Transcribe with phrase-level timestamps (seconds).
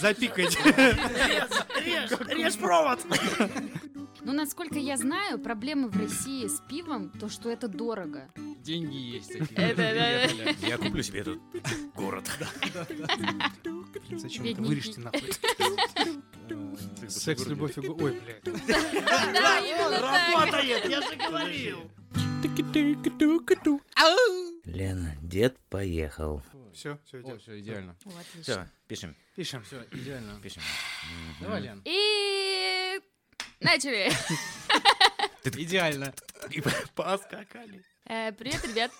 [0.00, 0.58] Запикайте.
[1.84, 3.00] Режь, режь провод!
[4.22, 8.30] Ну, насколько я знаю, проблемы в России с пивом, то, что это дорого.
[8.62, 9.74] Деньги есть такие.
[9.74, 10.56] Приехали.
[10.68, 11.38] Я куплю себе этот
[11.94, 12.30] город.
[14.10, 14.62] Зачем это?
[14.62, 15.30] Вырежьте нахуй.
[16.50, 17.88] Э, Секс, любовь и...
[17.88, 18.46] Ой, блядь.
[20.00, 21.90] Работает, я же говорил.
[24.64, 26.42] Лена, дед поехал.
[26.72, 27.42] Все, все, О, идет.
[27.42, 27.96] все, идеально.
[28.04, 28.42] О, отлично.
[28.42, 29.62] Все, пишем, Пишем.
[29.64, 30.40] Все, идеально.
[30.40, 30.62] пишем.
[31.40, 31.82] Давай, Лен.
[31.84, 33.00] И
[33.60, 34.10] начали.
[35.44, 36.12] Идеально.
[36.50, 36.62] И
[36.94, 37.82] поскакали.
[38.06, 38.90] Э, Привет, ребят.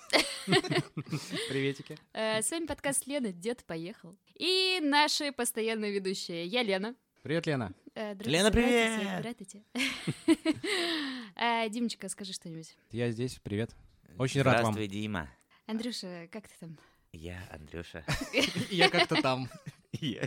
[1.48, 1.98] Приветики.
[2.12, 4.16] Э, С вами подкаст Лена «Дед поехал».
[4.36, 6.46] И наши постоянные ведущие.
[6.46, 6.94] Я Лена.
[7.22, 7.72] Привет, Лена.
[7.94, 11.70] Э, Лена, здравствуйте, здравствуйте.
[11.70, 12.76] Димочка, скажи что-нибудь.
[12.90, 13.70] Я здесь, привет.
[14.18, 14.72] Очень рад вам.
[14.72, 15.28] Здравствуй, Дима.
[15.66, 16.78] Андрюша, как ты там?
[17.12, 18.04] Я Андрюша.
[18.70, 19.48] Я как-то там.
[19.92, 20.18] И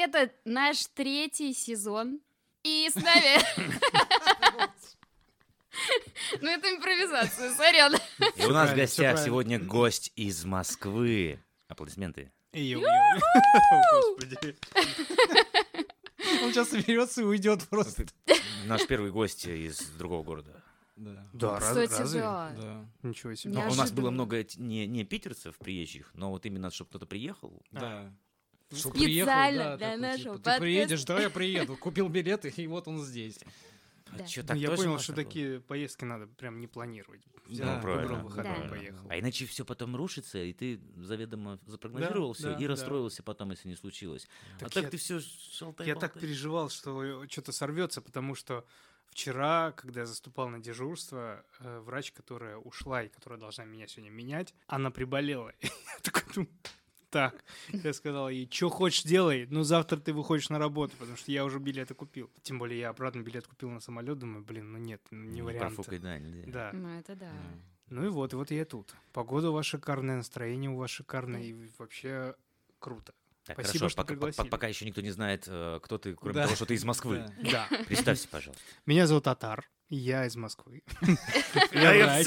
[0.00, 2.20] это наш третий сезон.
[2.62, 3.40] И с нами...
[6.42, 7.94] Ну, это импровизация, сорян.
[8.36, 11.40] И у нас в гостях сегодня гость из Москвы.
[11.66, 12.30] Аплодисменты.
[12.52, 14.54] Господи.
[16.42, 18.04] Он сейчас соберется и уйдет просто.
[18.66, 20.62] Наш первый гость из другого города.
[20.96, 21.28] Да.
[21.32, 22.20] Да, раз- Кстати, разве?
[22.20, 22.50] да.
[22.56, 23.08] Да.
[23.08, 23.54] Ничего себе.
[23.54, 27.62] Ну, у нас было много не, не питерцев приезжих, но вот именно, чтобы кто-то приехал.
[27.70, 28.12] Да.
[28.70, 30.50] Чтоб Специально приехал, да, для такой, нашего типа.
[30.54, 31.76] Ты приедешь, да, я приеду.
[31.76, 33.38] Купил билеты, и вот он здесь.
[33.38, 34.24] Да.
[34.24, 35.24] А Ну, так я тоже понял, что было?
[35.24, 37.22] такие поездки надо прям не планировать.
[37.46, 38.68] Взял, Да, выбрал правильно, выходной, Да.
[38.68, 39.06] поехал.
[39.08, 42.68] А иначе все потом рушится, и ты заведомо запрогнозировал Да, все да, и да.
[42.68, 44.28] расстроился потом, если не случилось.
[44.58, 48.66] Так а так я- ты все шалтай Я так переживал, что что-то сорвется, потому что
[49.12, 54.10] вчера, когда я заступал на дежурство, э, врач, которая ушла и которая должна меня сегодня
[54.10, 55.52] менять, она приболела.
[55.62, 55.70] Я
[56.02, 56.50] такой думаю,
[57.10, 61.30] так, я сказал ей, что хочешь делай, но завтра ты выходишь на работу, потому что
[61.30, 62.30] я уже билеты купил.
[62.42, 65.74] Тем более я обратно билет купил на самолет, думаю, блин, ну нет, ну не вариант.
[65.74, 66.50] Профукай, да, нельзя.
[66.50, 66.70] Да.
[66.72, 67.30] Ну, это да.
[67.90, 68.94] Ну и вот, и вот я тут.
[69.12, 72.34] Погода у вас шикарная, настроение у вас шикарное, и вообще
[72.78, 73.12] круто.
[73.44, 74.44] Так, Спасибо, хорошо, что пока, пригласили.
[74.44, 76.44] по- пока еще никто не знает, э, кто ты, кроме Да.
[76.44, 77.24] того, что ты из Москвы.
[77.50, 77.66] Да.
[77.70, 77.78] Да.
[77.86, 78.62] Представься, пожалуйста.
[78.86, 80.82] Меня зовут Атар, я из Москвы.
[81.72, 82.26] Я врач.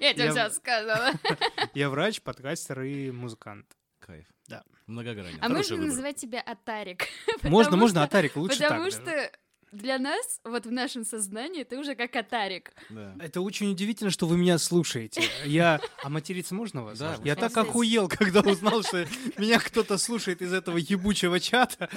[0.00, 1.12] Я тебе все сказала.
[1.74, 3.66] Я врач, подкастер и музыкант.
[3.98, 4.26] Кайф.
[4.48, 4.62] Да.
[4.86, 5.38] Многогранен.
[5.40, 7.06] А можно называть тебя Атарик?
[7.42, 8.68] Можно, можно, Атарик, лучше так.
[8.68, 9.30] Потому что
[9.72, 12.72] для нас, вот в нашем сознании, ты уже как Атарик.
[12.88, 13.14] Да.
[13.20, 15.22] Это очень удивительно, что вы меня слушаете.
[15.44, 15.80] Я...
[16.02, 16.98] А материться можно вас?
[16.98, 19.06] Да, Я так охуел, когда узнал, что
[19.36, 21.88] меня кто-то слушает из этого ебучего чата.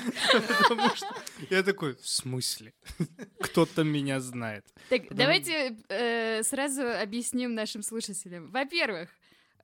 [0.64, 1.08] Потому что
[1.50, 2.74] я такой, в смысле?
[3.40, 4.66] Кто-то меня знает.
[4.90, 8.52] Так, давайте э, сразу объясним нашим слушателям.
[8.52, 9.10] Во-первых,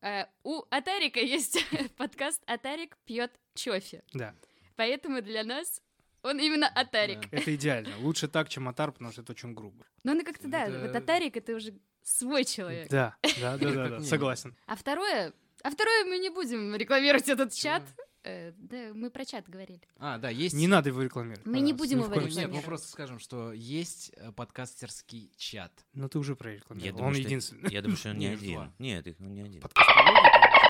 [0.01, 1.65] э, у Атарика есть
[1.97, 4.03] подкаст «Атарик пьет чофе».
[4.13, 4.35] Да,
[4.75, 5.81] Поэтому для нас
[6.25, 7.29] он именно Атарик.
[7.29, 7.37] Да.
[7.37, 7.97] это идеально.
[7.99, 9.85] Лучше так, чем Атар, потому что это очень грубо.
[10.03, 12.87] Но он как-то, да, Это- вот Атарик— это уже свой человек.
[12.89, 14.55] Да, да, да, да, согласен.
[14.67, 15.33] А второе...
[15.63, 17.81] А второе, мы не будем рекламировать этот чат.
[18.23, 19.81] Э, да, мы про чат говорили.
[19.97, 20.55] А, да, есть...
[20.55, 21.45] Не надо его рекламировать.
[21.45, 22.29] Мы не будем его Ну, случае.
[22.29, 22.65] Нет, мы рекламировать.
[22.65, 25.71] просто скажем, что есть э, подкастерский чат.
[25.93, 27.03] Ну ты уже прорекламировал.
[27.03, 27.71] Он единственный.
[27.71, 28.71] Я думаю, что он не один.
[28.79, 29.63] Нет, он не один.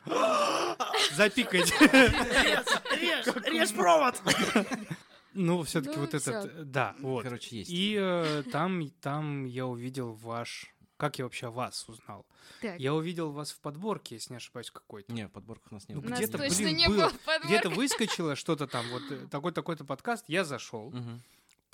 [1.15, 1.73] Запикайте.
[2.99, 4.21] Режь, режь провод!
[5.35, 6.17] Ну, все-таки Ну, вот всё.
[6.31, 7.23] этот, э, да, вот.
[7.23, 7.69] Короче, есть.
[7.71, 10.71] И э, там, там я увидел ваш...
[10.97, 12.25] Как я вообще о вас узнал?
[12.61, 15.11] Так, Я увидел вас в подборке, если не ошибаюсь, какой-то.
[15.11, 16.11] Не, в подборках у нас не Ну, у было.
[16.11, 17.11] нас где-то, точно блин, не было.
[17.43, 21.21] Где-то выскочило что-то там, вот э, такой-такой-то подкаст, я зашел, Мгм.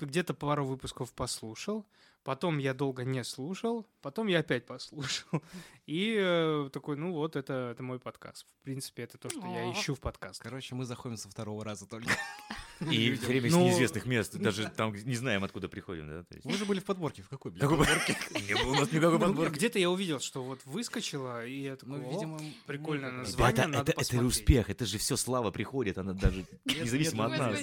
[0.00, 1.86] где-то пару выпусков послушал,
[2.24, 5.28] потом я долго не слушал, потом я опять послушал.
[5.86, 8.44] И э, такой, ну вот, это, это мой подкаст.
[8.60, 9.72] В принципе, это то, что я О.
[9.72, 10.42] ищу в подкастах.
[10.42, 12.10] Короче, мы заходим со второго раза только.
[12.90, 14.36] И все время с Ну, неизвестных мест.
[14.36, 16.24] Даже там не знаем, откуда приходим, да?
[16.44, 17.22] Вы же были в подборке.
[17.22, 17.60] В какой, блин?
[17.62, 18.16] Какой подборки?
[18.48, 19.54] Не было у нас никакой Ну, подборки.
[19.54, 22.40] Где-то я увидел, что вот выскочило, и я такой, Ну, «О, видимо...
[22.66, 23.80] прикольное мы- название.
[23.80, 27.60] Это, это успех, это же все слава приходит, она даже независимо от нас.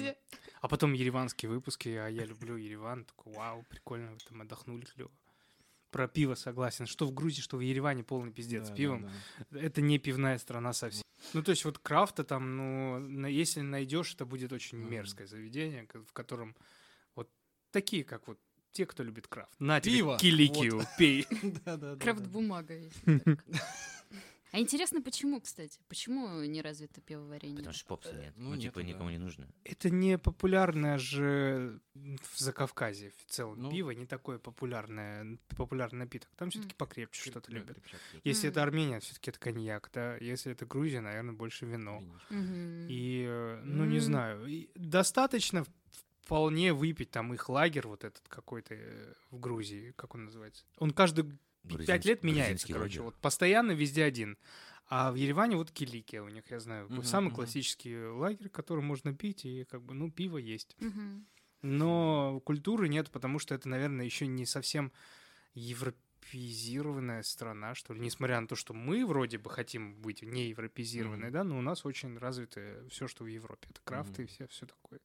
[0.60, 3.04] А потом ереванские выпуски, а я люблю Ереван.
[3.06, 5.10] Такой, вау, прикольно, вы там отдохнули клево.
[5.90, 6.86] Про пиво согласен.
[6.86, 9.02] Что в Грузии, что в Ереване полный пиздец Да, пивом.
[9.02, 9.10] да,
[9.50, 9.60] да.
[9.60, 11.02] Это не пивная страна совсем.
[11.34, 16.12] Ну, то есть вот крафта там, ну, если найдешь, это будет очень мерзкое заведение, в
[16.12, 16.56] котором
[17.14, 17.28] вот
[17.72, 18.38] такие, как вот
[18.72, 19.52] те, кто любит крафт.
[19.58, 20.18] На тебе Пиво.
[20.18, 21.26] киликию, пей.
[21.64, 22.28] Да, да, да, Крафт да.
[22.28, 23.02] бумага есть.
[24.52, 25.80] А интересно, почему, кстати?
[25.88, 27.56] Почему не развито пивоварение?
[27.58, 28.34] Потому что попса нет.
[28.36, 28.86] Ну, Ну, нет, типа, да.
[28.86, 29.48] никому не нужно.
[29.64, 33.62] Это не популярное же в Закавказье в целом.
[33.62, 33.70] Ну.
[33.70, 36.30] Пиво не такое популярное, популярный напиток.
[36.36, 37.78] Там все-таки покрепче что-то любят.
[38.24, 40.16] Если это Армения, все-таки это коньяк, да.
[40.16, 42.02] Если это Грузия, наверное, больше вино.
[42.30, 45.64] И, э, ну, не знаю, и достаточно
[46.22, 50.64] вполне выпить там их лагерь вот этот какой-то э, в Грузии, как он называется.
[50.78, 51.24] Он каждый
[51.86, 53.00] пять лет меняется, короче.
[53.00, 53.02] лагерь.
[53.02, 54.38] Вот постоянно везде один.
[54.88, 57.36] А в Ереване вот Киликия у них, я знаю, Мгм, самый мгм.
[57.36, 60.76] классический лагерь, который можно пить, и как бы, ну, пиво есть.
[60.80, 61.26] Мгм.
[61.62, 64.92] Но культуры нет, потому что это, наверное, еще не совсем
[65.54, 68.00] европеизированная страна, что ли.
[68.00, 71.32] Несмотря на то, что мы вроде бы хотим быть не европеизированной, Мгм.
[71.32, 73.68] да, но у нас очень развито все, что в Европе.
[73.70, 74.32] Это крафты и Мгм.
[74.32, 75.00] все, все такое.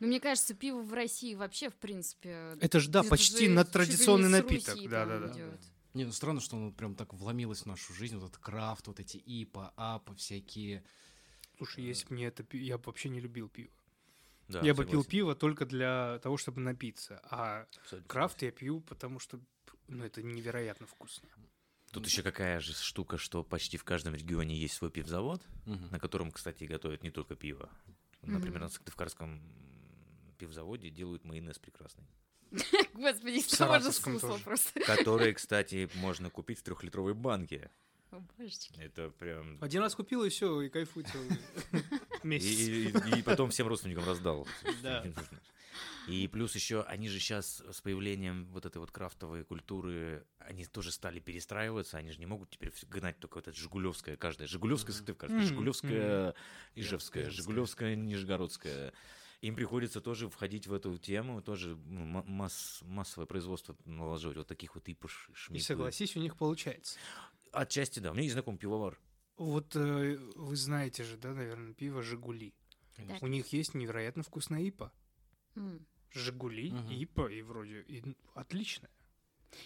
[0.00, 2.56] Ну, мне кажется, пиво в России вообще, в принципе...
[2.60, 4.74] Это же, да, это почти же на традиционный напиток.
[4.74, 5.32] Руси Да, да, да.
[5.32, 5.60] идёт.
[5.96, 9.00] Не, ну странно, что оно прям так вломилось в нашу жизнь, вот этот крафт, вот
[9.00, 10.84] эти ипа, апа всякие.
[11.56, 13.70] Слушай, если бы мне это я бы вообще не любил пиво.
[14.48, 15.10] Да, я бы пил согласен.
[15.10, 17.18] пиво только для того, чтобы напиться.
[17.30, 19.40] А Абсолютно крафт я пью, потому что
[19.88, 21.30] ну, это невероятно вкусно.
[21.92, 25.92] Тут еще какая же штука, что почти в каждом регионе есть свой пивзавод, Мгм.
[25.92, 27.70] на котором, кстати, готовят не только пиво.
[28.20, 28.64] Например, Мгм.
[28.64, 29.40] на Сыктывкарском
[30.36, 32.04] пивзаводе делают майонез прекрасный.
[32.94, 34.44] Господи, В что можно Саратовском смысл тоже.
[34.44, 34.80] просто?
[34.80, 37.70] Который, кстати, можно купить в трехлитровой банке.
[38.12, 38.78] О, божечки.
[38.80, 39.58] Это прям...
[39.62, 41.28] Один раз купил и все, и кайфуй целый
[42.22, 42.46] месяц.
[42.46, 44.46] и- и- и потом всем родственникам раздал.
[44.82, 45.02] Да.
[45.04, 45.40] Не нужно.
[46.08, 50.92] И плюс еще, они же сейчас с появлением вот этой вот крафтовой культуры, они тоже
[50.92, 54.46] стали перестраиваться, они же не могут теперь гнать только вот это Жигулевское каждое.
[54.46, 54.94] Жигулевское.
[54.94, 55.40] Сыктывкарское.
[55.42, 56.34] Жигулевское,
[56.76, 57.28] Ижевское.
[57.28, 58.92] Жигулевское, Нижегородское.
[59.42, 64.46] Им приходится тоже входить в эту тему, тоже ну, ма- масс- массовое производство налаживать вот
[64.46, 65.64] таких вот ипыш, И шмипы.
[65.64, 66.98] согласись, у них получается.
[67.52, 68.10] Отчасти, да.
[68.10, 68.98] У меня есть знакомый пивовар.
[69.36, 72.54] Вот э, вы знаете же, да, наверное, пиво «Жигули».
[72.96, 73.26] Конечно.
[73.26, 74.90] У них есть невероятно вкусная ипа.
[75.54, 75.86] М.
[76.12, 76.90] «Жигули», Мгм.
[76.92, 78.88] ипа, и вроде и, ну, отлично.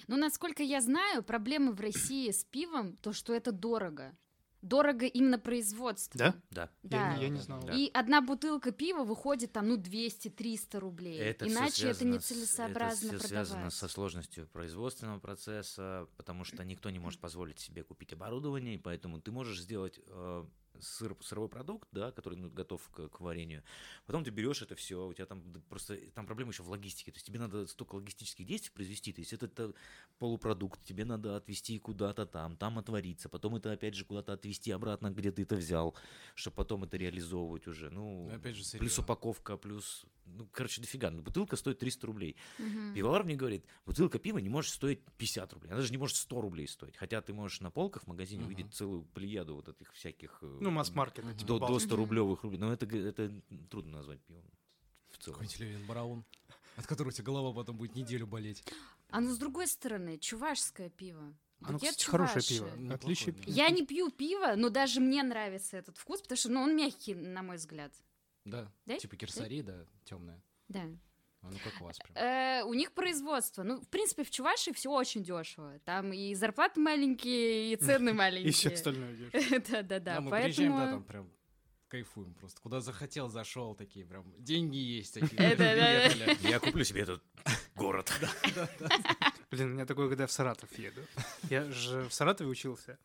[0.09, 4.17] Ну, насколько я знаю, проблемы в России с пивом, то, что это дорого.
[4.63, 6.19] Дорого именно производство.
[6.19, 6.35] Да?
[6.51, 6.69] Да.
[6.83, 7.11] Да.
[7.13, 7.63] Я, не- я не знал.
[7.63, 7.73] да.
[7.75, 11.19] И одна бутылка пива выходит там, ну, 200-300 рублей.
[11.19, 16.99] Это Иначе это нецелесообразно это всё связано со сложностью производственного процесса, потому что никто не
[16.99, 20.45] может позволить себе купить оборудование, и поэтому ты можешь сделать э,
[20.79, 23.63] сыр, сырой продукт, да, который ну, готов к, к варенью.
[24.07, 27.17] Потом ты берешь это все, у тебя там просто там проблема еще в логистике, то
[27.17, 29.75] есть тебе надо столько логистических действий произвести, то есть это, это
[30.19, 35.11] полупродукт, тебе надо отвезти куда-то там, там отвариться, потом это опять же куда-то отвезти обратно,
[35.11, 35.95] где ты это взял,
[36.35, 37.91] чтобы потом это реализовывать уже.
[37.91, 41.11] Ну, Ну, опять же, плюс упаковка, плюс, ну, короче, дофига.
[41.11, 42.37] Ну, бутылка стоит 300 рублей.
[42.59, 42.95] Мгм.
[42.95, 45.69] Пивовар мне говорит, бутылка пива не может стоить 50 рублей.
[45.71, 46.97] Она даже не может 100 рублей стоить.
[46.97, 48.53] Хотя ты можешь на полках в магазине Мгм.
[48.53, 50.39] увидеть целую плеяду вот этих всяких...
[50.43, 51.25] э, Ну, масс-маркет.
[51.25, 51.87] Типа до, до Балтики.
[51.87, 52.59] 100 рублевых рублей.
[52.59, 53.33] Но это, это
[53.69, 54.45] трудно назвать пивом.
[55.11, 55.35] В целом.
[55.41, 56.25] Какой-нибудь Левин Браун,
[56.77, 58.63] от которого у тебя голова потом будет неделю болеть.
[59.11, 61.35] А ну, с другой стороны, чувашское пиво.
[61.63, 62.71] Оно, Букет кстати, хорошее пиво.
[62.77, 63.43] Неплохое, да.
[63.43, 63.55] пива.
[63.55, 67.15] Я не пью пиво, но даже мне нравится этот вкус, потому что ну, он мягкий,
[67.15, 67.93] на мой взгляд.
[68.45, 68.97] Да, Да?
[68.97, 70.43] типа кирсари, да, темная.
[70.69, 70.85] Да.
[71.43, 72.17] А ну как у вас прям.
[72.17, 73.63] Э, у них производство.
[73.63, 75.79] Ну, в принципе, в Чувашии все очень дешево.
[75.87, 78.51] Там и зарплаты маленькие, и цены маленькие.
[78.51, 79.33] И все остальное идёшь.
[79.71, 79.99] Да-да-да.
[80.17, 81.31] Да, мы приезжаем, да, там прям
[81.89, 82.61] кайфуем просто.
[82.61, 85.15] Куда захотел, зашел, такие прям деньги есть.
[85.15, 86.05] Такие, да.
[86.49, 87.23] Я куплю себе этот
[87.75, 88.13] город.
[89.51, 91.01] Блин, у меня такое, когда я в Саратов еду.
[91.49, 92.99] Я же в Саратове учился.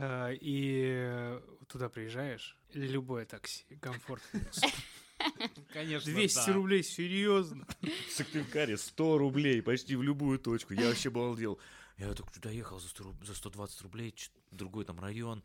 [0.00, 4.40] А, И туда приезжаешь, любое такси, комфортно.
[5.72, 6.52] Конечно, 200 да.
[6.52, 7.66] рублей, серьезно.
[7.80, 10.74] В Сыктывкаре 100 рублей почти в любую точку.
[10.74, 11.58] Я вообще балдел.
[11.96, 14.14] Я так туда ехал за, 100 руб- за 120 рублей,
[14.52, 15.42] другой там район.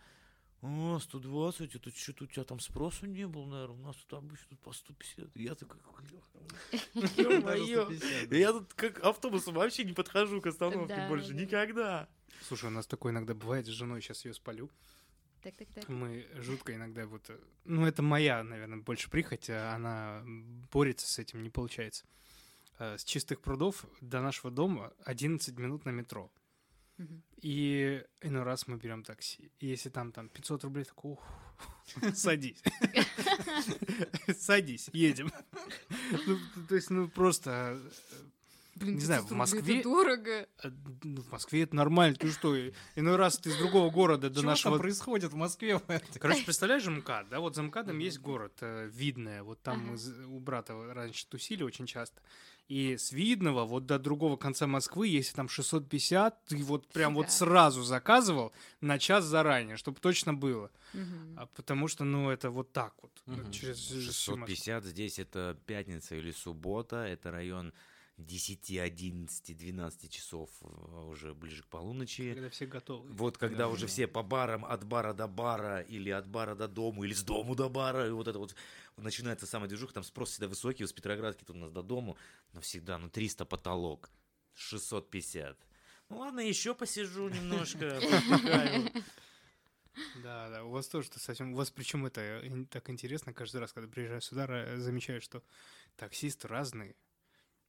[0.61, 3.75] О, 120, это что-то у тебя там спросу не было, наверное.
[3.75, 5.35] У нас тут обычно тут по 150.
[5.35, 5.79] Я такой,
[6.93, 7.85] Даже ё-моё.
[7.85, 8.37] 150, да.
[8.37, 11.41] Я тут как автобусом вообще не подхожу к остановке больше да.
[11.41, 12.09] никогда.
[12.47, 14.69] Слушай, у нас такое иногда бывает с женой, сейчас ее спалю.
[15.41, 15.89] Так-так-так.
[15.89, 17.29] Мы жутко иногда вот...
[17.29, 20.23] э, Ну, это моя, наверное, больше прихоть, а она
[20.71, 22.05] борется с этим, не получается.
[22.79, 26.31] Э, С чистых прудов до нашего дома 11 минут на метро.
[27.41, 29.51] И иной раз мы берем такси.
[29.59, 31.23] И если там, там 500 рублей, такой, ух,
[32.13, 32.61] садись.
[34.37, 35.31] Садись, едем.
[36.27, 37.81] Ну, То есть, ну, просто...
[38.83, 40.47] Блин, Не знаю, 500 в Москве- это дорого.
[40.63, 40.71] э,
[41.03, 42.15] ну, В Москве это нормально.
[42.15, 42.55] Ты что,
[42.95, 45.79] иной раз ты из другого города до Чего нашего там происходит в Москве?
[46.19, 49.95] Короче, представляешь, МКАД, да, вот за МКАДом есть город, э, Видное, вот там
[50.27, 52.21] у брата раньше тусили очень часто,
[52.69, 57.29] И с Видного вот до другого конца Москвы, если там 650, ты вот прям вот
[57.29, 60.71] сразу заказывал на час заранее, чтобы точно было.
[61.35, 63.11] А потому что, ну, это вот так вот.
[63.25, 63.51] Мгм.
[63.51, 64.47] Через всю Москву.
[64.47, 67.73] 650 здесь это пятница или суббота, это район
[68.17, 70.65] 10, 11, 12 часов э,
[71.07, 72.33] уже ближе к полуночи.
[72.33, 73.09] Когда все готовы.
[73.11, 73.87] Вот когда Да, уже да.
[73.87, 77.55] все по барам, от бара до бара, или от бара до дому, или с дому
[77.55, 78.55] до бара, и вот это вот
[78.97, 82.17] начинается самая движуха, там спрос всегда высокий, с Петроградки тут у нас до дому,
[82.53, 84.09] но всегда, ну, 300 потолок,
[84.53, 85.57] 650.
[86.09, 87.99] Ну ладно, еще посижу немножко.
[90.23, 91.53] Да, да, у вас тоже -то совсем...
[91.53, 92.41] У вас причем это
[92.71, 95.43] так интересно, каждый раз, когда приезжаю сюда, замечаю, что
[95.97, 96.95] таксисты разные,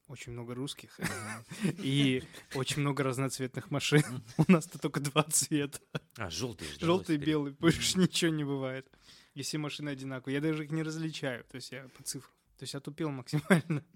[0.08, 0.98] очень много русских
[1.78, 2.22] и
[2.54, 4.02] очень много разноцветных машин.
[4.36, 5.78] У нас-то только два цвета.
[6.16, 6.68] А, желтый.
[6.80, 8.90] Желтый и белый, больше ничего не бывает.
[9.34, 10.36] И все машины одинаковые.
[10.36, 12.32] Я даже их не различаю, то есть я по цифрам.
[12.58, 13.84] То есть я тупил максимально.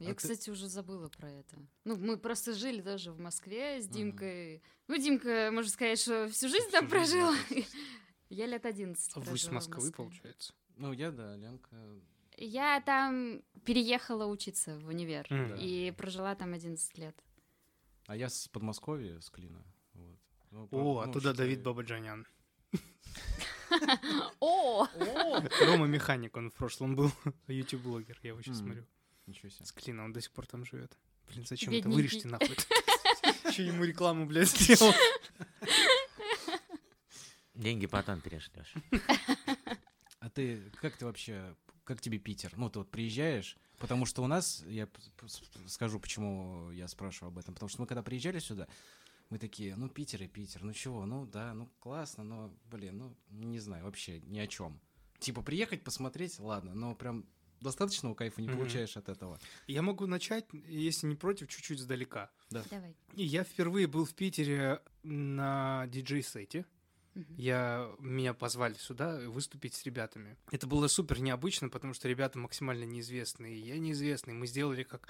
[0.00, 1.56] Я, А ты- кстати, уже забыла про это.
[1.84, 3.86] Ну, мы просто жили тоже в Москве с.
[3.86, 4.60] Димкой.
[4.88, 7.32] Ну, Димка, можно сказать, что всю жизнь там Всю жизнь, прожил.
[7.50, 7.62] да,
[8.28, 10.52] Я лет 11 А Вы с прожила в Москвы, получается?
[10.76, 11.76] Ну, я, да, Ленка.
[12.36, 15.26] Я там переехала учиться в универ.
[15.30, 15.54] М.
[15.56, 17.16] И прожила там 11 лет.
[18.06, 19.64] А я с Подмосковья, с Клина.
[19.94, 20.18] Вот.
[20.50, 22.26] Ну, О, ну, оттуда Давид Бабаджанян.
[24.40, 24.86] О!
[25.66, 27.10] Рома Механик, он в прошлом был
[27.48, 28.84] YouTube-блогер, я его сейчас смотрю.
[29.26, 29.64] Ничего себе.
[29.64, 30.98] С Клина, он до сих пор там живет.
[31.28, 31.88] Блин, зачем это?
[31.88, 32.56] Вырежьте нахуй.
[33.52, 34.92] Че ему рекламу, блядь, сделал?
[37.54, 38.74] Деньги потом перешлешь.
[40.18, 42.52] А ты, как ты вообще, как тебе Питер?
[42.56, 44.88] Ну, ты вот приезжаешь, потому что у нас, я
[45.66, 48.66] скажу, почему я спрашиваю об этом, потому что мы когда приезжали сюда,
[49.30, 53.16] мы такие, ну, Питер и Питер, ну чего, ну да, ну классно, но, блин, ну,
[53.30, 54.80] не знаю, вообще ни о чем.
[55.18, 57.26] Типа приехать, посмотреть, ладно, но прям
[57.60, 58.58] достаточного кайфа не Мгм.
[58.58, 59.40] получаешь от этого.
[59.66, 62.30] Я могу начать, если не против, чуть-чуть сдалека.
[62.50, 62.94] Давай.
[63.14, 66.66] И я впервые был в Питере на диджей-сете.
[67.36, 70.36] Я, меня позвали сюда выступить с ребятами.
[70.50, 74.34] Это было супер необычно, потому что ребята максимально неизвестные, и я неизвестный.
[74.34, 75.08] Мы сделали как...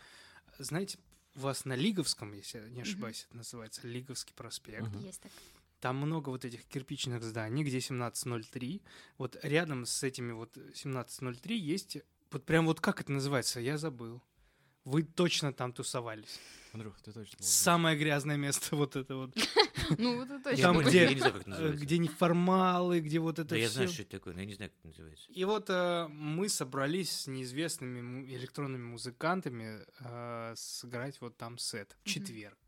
[0.58, 0.98] Знаете,
[1.34, 4.88] у вас на Лиговском, если я не ошибаюсь, это называется Лиговский проспект.
[4.88, 4.98] Мгм.
[5.00, 5.32] Есть так.
[5.80, 8.82] Там много вот этих кирпичных зданий, где 1703.
[9.18, 11.98] Вот рядом с этими вот 1703 есть...
[12.30, 14.22] Вот прям вот как это называется, я забыл.
[14.84, 16.38] Вы точно там тусовались.
[16.72, 17.38] Андрюх, ты точно.
[17.40, 19.34] Самое грязное место вот это вот.
[19.98, 20.62] Ну, вот это Я точно.
[20.62, 21.84] там, где- я не знаю, как это называется.
[21.84, 24.70] Где неформалы, где вот это Да я знаю, что это такое, но я не знаю,
[24.70, 25.30] как это называется.
[25.30, 32.08] И вот э, мы собрались с неизвестными электронными музыкантами э, сыграть вот там сет в
[32.08, 32.58] четверг.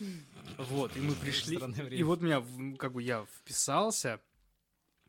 [0.00, 0.24] М.
[0.58, 1.56] Вот, и мы пришли.
[1.56, 2.44] Странное И вот меня,
[2.78, 4.20] как бы я вписался,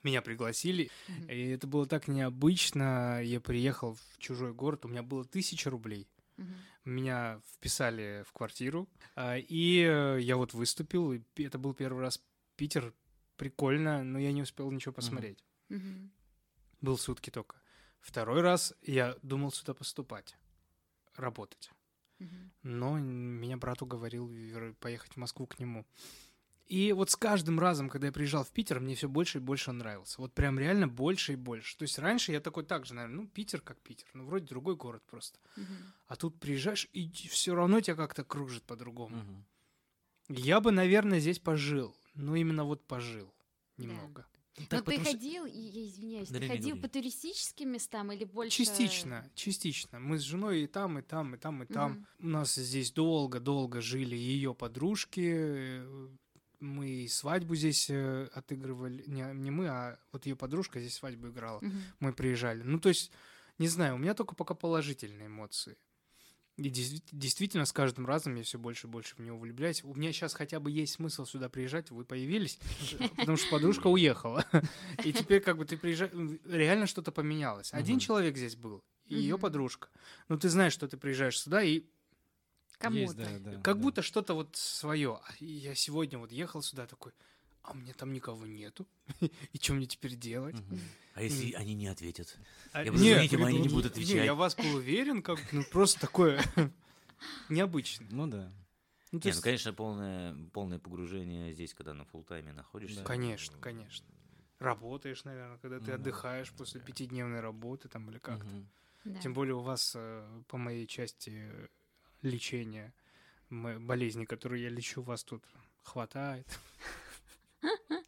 [0.01, 0.89] меня пригласили,
[1.29, 3.21] и это было так необычно.
[3.23, 6.07] Я приехал в чужой город, у меня было тысяча рублей.
[6.37, 6.55] Мгм.
[6.85, 12.21] Меня вписали в квартиру, а, и э, я вот выступил, и это был первый раз
[12.55, 12.93] Питер,
[13.37, 15.43] прикольно, но я не успел ничего посмотреть.
[15.69, 16.11] Мгм.
[16.81, 17.55] Был сутки только.
[17.99, 20.37] Второй раз я думал сюда поступать,
[21.15, 21.71] работать.
[22.61, 24.31] Но меня брат уговорил
[24.79, 25.85] поехать в Москву к нему.
[26.73, 29.69] И вот с каждым разом, когда я приезжал в Питер, мне все больше и больше
[29.69, 30.19] он нравился.
[30.19, 31.77] Вот прям реально больше и больше.
[31.77, 34.07] То есть раньше я такой так же, наверное, ну, Питер как Питер.
[34.15, 35.37] Ну, вроде другой город просто.
[35.55, 35.67] Мгм.
[36.07, 39.17] А тут приезжаешь, и все равно тебя как-то кружит по-другому.
[39.17, 39.45] Мгм.
[40.29, 41.95] Я бы, наверное, здесь пожил.
[42.15, 43.31] Ну, именно вот пожил
[43.77, 43.83] Да.
[43.83, 44.25] немного.
[44.57, 46.81] Но Так, ты потому что- ходил, и- я извиняюсь, Да ты ходил говори.
[46.81, 48.55] по туристическим местам или больше...
[48.57, 49.99] Частично, частично.
[49.99, 51.91] Мы с женой и там, и там, и там, и там.
[51.91, 52.07] Мгм.
[52.19, 55.81] У нас здесь долго-долго жили ее подружки.
[56.63, 59.03] Мы и свадьбу здесь э, отыгрывали.
[59.07, 61.59] Не, не мы, а вот ее подружка здесь свадьбу играла.
[61.61, 61.81] Мгм.
[61.99, 62.63] Мы приезжали.
[62.63, 63.11] Ну, то есть,
[63.57, 65.77] не знаю, у меня только пока положительные эмоции.
[66.55, 69.83] И действи- действительно, с каждым разом я все больше и больше в него влюбляюсь.
[69.83, 72.59] У меня сейчас хотя бы есть смысл сюда приезжать, вы появились,
[73.17, 74.45] потому что подружка уехала.
[75.03, 76.11] И теперь как бы ты приезжаешь,
[76.45, 77.73] реально что-то поменялось.
[77.73, 79.89] Один человек здесь был, и ее подружка.
[80.29, 81.85] Ну, ты знаешь, что ты приезжаешь сюда, и
[82.73, 83.15] Есть, Кому-то.
[83.39, 83.81] да, да, как да.
[83.81, 85.19] будто что-то вот свое.
[85.39, 87.13] Я сегодня вот ехал сюда такой,
[87.61, 88.85] а мне там никого нету.
[89.53, 90.55] И что мне теперь делать?
[91.13, 92.37] А если они не ответят?
[92.73, 94.25] А, Я буду звонить им, а они не будут отвечать.
[94.25, 96.43] я вас был уверен, как ну просто такое
[97.49, 98.07] необычно.
[98.11, 98.51] Ну да.
[99.11, 103.01] Ну, ну, есть, конечно, полное, полное погружение здесь, когда на фултайме находишься.
[103.01, 103.05] Да.
[103.05, 104.07] конечно, конечно.
[104.57, 105.93] Работаешь, наверное, когда ты Ну да.
[105.95, 106.85] отдыхаешь после Да.
[106.87, 108.43] пятидневной работы там или как.
[108.43, 108.67] Мгм.
[109.03, 109.19] Да.
[109.19, 111.47] Тем более у вас э, по моей части
[112.23, 112.93] лечения
[113.51, 115.43] м- болезни, которые я лечу, у вас тут
[115.83, 116.47] хватает.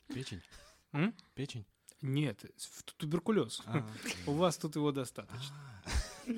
[0.08, 0.42] Печень?
[0.94, 1.14] М?
[1.36, 1.66] Печень?
[2.02, 2.44] Нет,
[2.98, 3.62] туберкулез.
[3.66, 3.88] А,
[4.28, 5.56] У вас тут его достаточно.
[5.86, 5.90] а.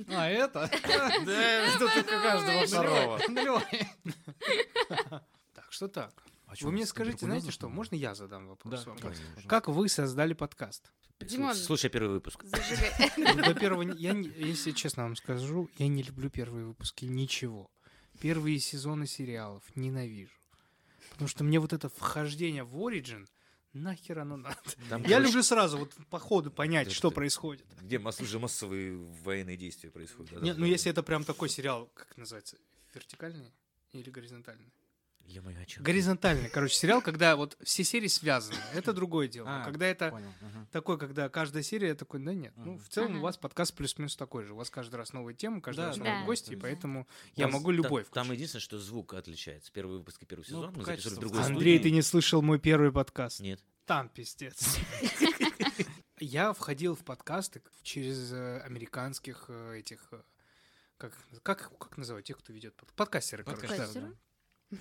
[0.10, 0.70] А, это?
[1.26, 3.20] Да, это только каждого второго.
[5.54, 6.14] Так, что так?
[6.48, 9.00] А Вы мне скажите, знаете что, можно я задам вопрос Да, вам?
[9.00, 10.92] конечно, Как- вы создали подкаст?
[11.20, 11.56] Димон.
[11.56, 12.44] Слушай первый выпуск.
[13.18, 17.70] Ну, До первого, я, если честно вам скажу, я не люблю первые выпуски ничего.
[18.22, 20.32] Первые сезоны сериалов ненавижу.
[21.12, 23.28] Потому что мне вот это вхождение в Origin,
[23.74, 24.58] нахер оно надо.
[24.90, 27.66] Там, Я короче, люблю сразу вот по ходу понять, Это что ты- происходит.
[27.82, 30.34] Где масс- уже массовые военные действия происходят.
[30.36, 30.72] да, Не, да, ну да.
[30.72, 32.58] если это прям такой сериал, как называется,
[32.94, 33.52] вертикальный
[33.92, 34.72] или горизонтальный?
[35.28, 35.82] Ё-моё, о?
[35.84, 39.48] Горизонтальный, короче, сериал, когда вот все серии связаны, это другое дело.
[39.50, 40.32] А, когда это Понял.
[40.42, 40.68] ага.
[40.72, 42.54] такой, когда каждая серия такой, да нет.
[42.56, 42.80] Ну, Мгм.
[42.80, 43.20] в целом Ага.
[43.20, 44.54] у вас подкаст плюс-минус такой же.
[44.54, 46.04] У вас каждый раз новые темы, каждый Да, раз да.
[46.06, 46.26] новые Да.
[46.26, 48.38] гости, и поэтому я могу любой Там, там включить.
[48.40, 49.70] единственное, что звук отличается.
[49.74, 51.42] Первый выпуск и первый Ну, сезон мы записывали в в другой.
[51.44, 51.90] Андрей, студии.
[51.92, 53.42] ты не слышал мой первый подкаст?
[53.42, 53.60] Нет.
[53.86, 54.78] Там пиздец.
[56.20, 60.08] Я входил в подкасты через э, американских э, этих...
[60.12, 60.22] э,
[60.98, 62.76] Как, как, как называют тех, кто ведет?
[62.76, 63.62] под- Подкастеры, короче.
[63.62, 64.06] да, Подкастеры?
[64.08, 64.14] да.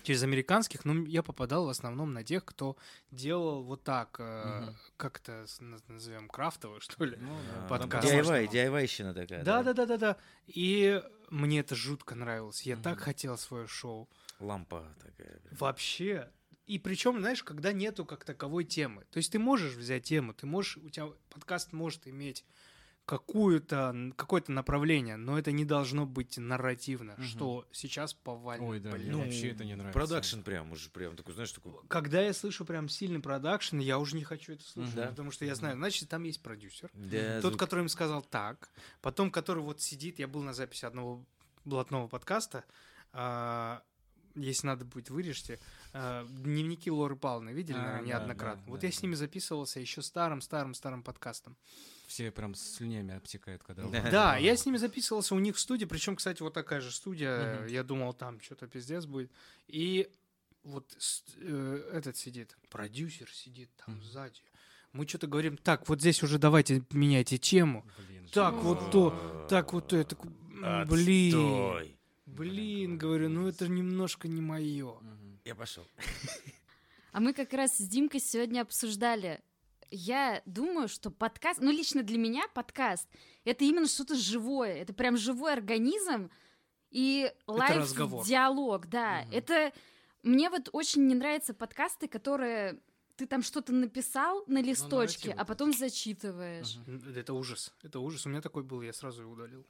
[0.03, 2.77] Через американских, но я попадал в основном на тех, кто
[3.13, 4.77] делал вот так, э, Мгм.
[4.97, 7.17] как это назовем, крафтово, что ли.
[7.21, 7.67] Ну, да.
[7.69, 8.09] Подкаст.
[8.09, 9.45] DIY, DIY-щина такая.
[9.45, 10.17] Да, да, да, да, да.
[10.47, 11.01] И
[11.31, 12.63] мне это жутко нравилось.
[12.63, 13.05] Я так Мгм.
[13.05, 14.09] хотел свое шоу.
[14.41, 15.39] Лампа такая.
[15.39, 15.57] прям.
[15.57, 16.31] Вообще.
[16.67, 19.05] И причем, знаешь, когда нету как таковой темы.
[19.13, 22.45] То есть ты можешь взять тему, ты можешь, у тебя подкаст может иметь
[23.07, 27.23] какую-то, какое-то направление, но это не должно быть нарративно, Мгм.
[27.25, 28.67] что сейчас повально.
[28.67, 29.17] Ой, да, блин.
[29.19, 29.99] вообще это не нравится.
[29.99, 31.73] Продакшн прям уже прям такой, знаешь, такой...
[31.89, 35.09] Когда я слышу прям сильный продакшн, я уже не хочу это слушать, Мгм.
[35.09, 36.91] потому что я знаю, значит, там есть продюсер.
[36.95, 38.71] Да, Тот, звук- который им сказал так,
[39.01, 41.25] потом, который вот сидит, я был на записи одного
[41.65, 42.65] блатного подкаста,
[43.13, 43.83] а,
[44.37, 45.59] если надо будет, вырежьте,
[45.93, 48.63] а, дневники Лоры Павловны, видели, А, наверное, неоднократно.
[48.65, 49.07] да, вот да, я с да.
[49.07, 51.57] ними записывался еще старым-старым-старым подкастом.
[52.07, 53.83] Все прям слюнями обтекают, когда...
[53.89, 54.11] Да.
[54.11, 57.67] Да, я с ними записывался у них в студии, причем, кстати, вот такая же студия,
[57.67, 59.31] я думал, там что-то пиздец будет.
[59.67, 60.09] И
[60.63, 64.41] вот с- э, этот сидит, продюсер сидит там сзади.
[64.93, 67.85] Мы что-то говорим, так, вот здесь уже давайте меняйте тему.
[68.09, 70.31] Блин, Так, вот то, так вот то, я такой,
[70.63, 71.96] «М, блин, Отстой.
[72.27, 74.97] Блин, говорю, ну это немножко не мое.
[75.45, 75.87] Я пошел.
[77.13, 79.41] А мы как раз с Димкой сегодня обсуждали.
[79.91, 83.09] Я думаю, что подкаст, ну лично для меня подкаст,
[83.45, 86.31] это именно что-то живое, это прям живой организм
[86.91, 87.89] и live
[88.27, 89.23] диалог, да.
[89.23, 89.33] Мгм.
[89.33, 89.73] Это
[90.23, 92.81] мне вот очень не нравятся подкасты, которые
[93.17, 96.77] ты там что-то написал на листочке, нарративы а потом зачитываешь.
[96.87, 97.15] Мгм.
[97.17, 98.27] Это ужас, это ужас.
[98.27, 99.67] У меня такой был, я сразу его удалил.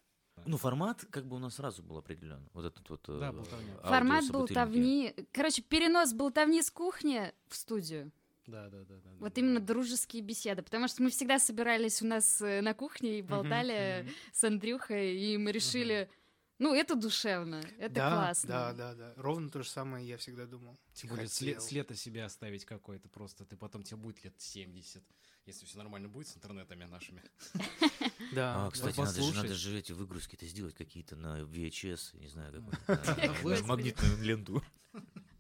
[0.46, 2.48] Ну, формат как бы у нас сразу был определен.
[2.52, 3.00] Вот этот вот...
[3.06, 3.76] Да, э, болтовня.
[3.82, 4.54] Формат аудиособутыльники.
[4.54, 8.12] болтовни, короче, перенос болтовни с кухни в студию.
[8.46, 9.10] Да, да, да, да.
[9.18, 9.66] Вот да, именно да.
[9.66, 14.44] дружеские беседы, потому что мы всегда собирались у нас э, на кухне и болтали с
[14.44, 16.08] Андрюхой, и мы решили,
[16.58, 18.48] ну, это душевно, это да, классно.
[18.48, 19.14] Да, да, да.
[19.16, 20.78] Ровно то же самое я всегда думал.
[20.94, 23.44] Тем более след, след о себе оставить какой-то просто.
[23.44, 25.02] Ты потом тебе будет лет 70.
[25.46, 27.22] Если все нормально будет с интернетами нашими.
[28.32, 28.66] Да.
[28.66, 32.96] А, кстати, надо же, надо же эти выгрузки-то сделать какие-то на VHS, не знаю, На
[32.96, 33.66] как флешку.
[33.66, 34.62] магнитную ленту.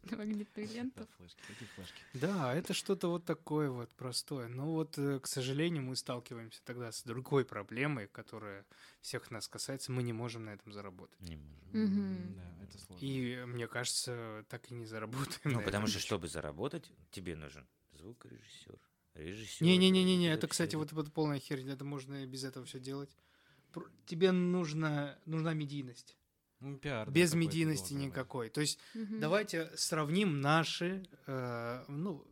[0.16, 1.00] Магнитную ленту.
[1.00, 2.02] Да, флешки, какие флешки.
[2.14, 4.48] Да, это что-то вот такое вот простое.
[4.48, 8.64] Но вот, э, к сожалению, мы сталкиваемся тогда с другой проблемой, которая
[9.00, 9.92] всех нас касается.
[9.92, 11.20] Мы не можем на этом заработать.
[11.20, 12.34] Не можем.
[12.34, 13.04] Да, это сложно.
[13.04, 15.54] И мне кажется, так и не заработаем.
[15.56, 18.78] Ну, потому что, чтобы заработать, тебе нужен звукорежиссер,
[19.14, 19.66] режиссер.
[19.66, 21.72] Не-не-не-не, и это, кстати, вот, вот полная херня.
[21.72, 23.16] Это можно и без этого все делать.
[24.06, 26.16] Тебе нужно, нужна медийность.
[26.60, 28.06] Ну, пиар, да, без какой-то медийности должен быть.
[28.06, 28.48] никакой.
[28.50, 29.20] То есть Мгм.
[29.20, 32.24] давайте сравним наши, э, ну,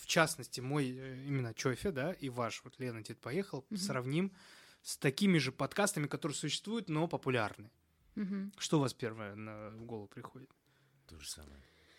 [0.00, 3.78] в частности, мой э, именно Чофе, да, и ваш, вот Лена Дед поехал, Мгм.
[3.78, 4.32] сравним
[4.82, 7.70] с такими же подкастами, которые существуют, но популярны.
[8.14, 8.52] Мгм.
[8.58, 10.50] Что у вас первое на, в голову приходит?
[11.06, 11.56] То же самое.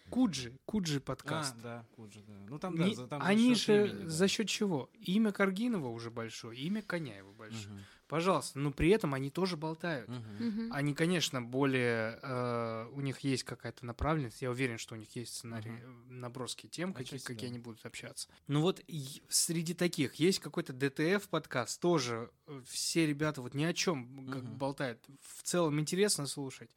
[0.10, 1.56] Куджи, Куджи А, подкаст.
[1.64, 2.34] да, Куджи, да.
[2.50, 4.10] Ну, там, Не- да, за- там они счет же имени, да.
[4.10, 4.90] за счет чего?
[5.00, 7.74] Имя Каргинова уже большое, имя Коняева большое.
[7.74, 7.84] Мгм.
[8.08, 10.10] Пожалуйста, но при этом они тоже болтают.
[10.10, 10.72] Мгм.
[10.74, 12.20] Они, конечно, более...
[12.22, 14.42] э, у них есть какая-то направленность.
[14.42, 17.54] Я уверен, что у них есть сценарий, э, наброски тем, какие, какие да.
[17.54, 18.28] они будут общаться.
[18.48, 18.84] Ну вот
[19.30, 21.80] среди таких есть какой-то ДТФ-подкаст.
[21.82, 24.58] Тоже э, все ребята вот ни о чем как Мгм.
[24.58, 25.04] болтают.
[25.22, 26.70] В целом интересно слушать.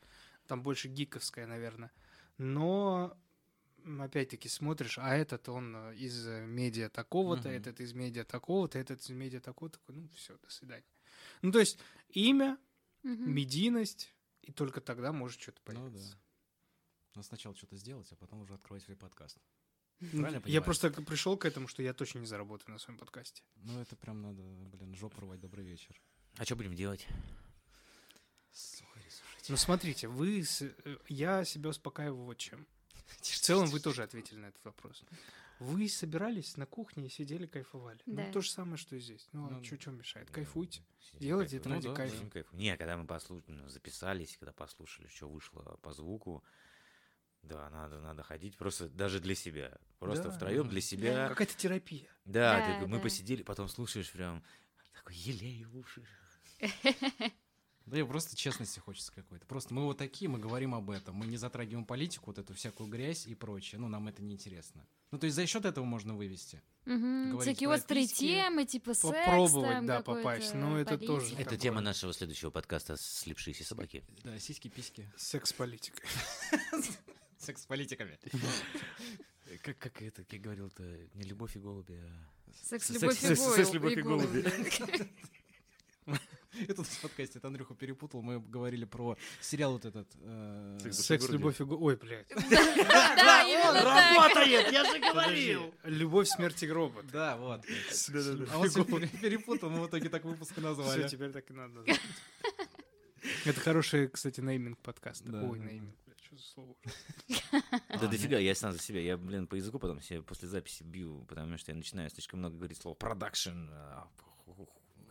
[0.47, 1.91] Там больше гиковская, наверное.
[2.39, 3.17] Но
[4.01, 7.57] опять-таки смотришь, а этот он э, из медиа такого-то, Мгм.
[7.59, 9.79] этот из медиа такого-то, этот из медиа такого-то.
[9.81, 10.85] Такой, ну все, до свидания.
[11.43, 12.59] Ну то есть имя,
[13.03, 13.33] Мгм.
[13.33, 15.81] медийность, и только тогда может что-то Ну да.
[15.81, 16.19] появиться.
[17.15, 19.39] Надо сначала что-то сделать, а потом уже открывать свой подкаст.
[20.01, 23.43] Ну, Правильно я просто пришел к этому, что я точно не заработаю на своем подкасте.
[23.57, 25.99] Ну, это прям надо, блин, жопу рвать, добрый вечер.
[26.37, 27.07] А что будем делать?
[29.05, 29.23] есть.
[29.49, 30.43] Ну, смотрите, вы...
[30.43, 32.67] с- э, Я себя успокаиваю вот чем.
[33.21, 35.03] В целом вы тоже ответили на этот вопрос.
[35.59, 38.01] Вы собирались на кухне и сидели, кайфовали.
[38.07, 38.27] Да.
[38.27, 39.27] Ну, то же самое, что и здесь.
[39.33, 39.65] Ну, Ну, а да.
[39.79, 40.27] что, мешает?
[40.29, 40.35] Да.
[40.35, 40.83] Кайфуйте.
[41.01, 41.93] Сидим, Делайте это кайфуем.
[41.95, 42.57] ради да, кайфа.
[42.57, 46.45] Не, когда мы послушали, ну, записались, когда послушали, что вышло по звуку,
[47.43, 49.79] да, надо, надо ходить просто даже для себя.
[49.99, 50.31] Просто Да.
[50.31, 51.29] втроем для себя.
[51.29, 52.09] Какая-то терапия.
[52.25, 53.03] Да, Да, ты- мы да.
[53.05, 54.43] посидели, потом слушаешь прям
[54.93, 56.05] такой елею в уши.
[57.87, 59.47] Да и просто честности хочется какой-то.
[59.47, 61.15] Просто мы вот такие, мы говорим об этом.
[61.15, 63.81] Мы не затрагиваем политику, вот эту всякую грязь и прочее.
[63.81, 64.85] Ну, нам это не интересно.
[65.13, 66.61] Ну, то есть за счет этого можно вывести.
[66.85, 70.53] Говорить Всякие острые письки, темы, типа секс, попробовать, там да, попасть.
[70.55, 71.43] Ну, это тоже политика.
[71.43, 71.59] Это Такое.
[71.59, 74.05] тема нашего следующего подкаста «Слипшиеся собаки».
[74.25, 75.09] Да, сиськи, письки.
[75.17, 76.03] Секс-политика.
[77.39, 78.19] Секс с политиками.
[79.63, 80.83] Как, как это, как говорил-то,
[81.15, 82.53] не любовь и голуби, а...
[82.65, 84.45] Секс, Секс- любовь секс- секс, и голуби.
[86.59, 86.71] голуби.
[86.73, 88.23] Это у нас в подкасте, это Андрюха перепутал.
[88.23, 90.09] Мы говорили про сериал вот этот.
[90.21, 91.65] э, Секс- любовь и...
[91.65, 92.29] го- Ой, блядь.
[92.37, 94.47] Да, именно так.
[94.73, 95.59] я же Подожди.
[95.85, 97.07] Любовь, смерть и гробот.
[97.09, 97.65] Да, вот.
[98.53, 98.69] А он
[99.21, 101.09] перепутал, мы в итоге так выпуск и Все, назвали.
[101.09, 102.01] теперь так и надо назвать.
[103.45, 105.29] Это хороший, кстати, нейминг подкаста.
[105.31, 105.43] Да.
[105.43, 105.95] Ой, нейминг.
[106.07, 106.77] блядь, Что за слово?
[108.01, 109.01] Да дофига, я сам за себя.
[109.01, 112.57] Я, блин, по языку потом себе после записи бью, потому что я начинаю слишком много
[112.57, 113.69] говорить слово продакшн.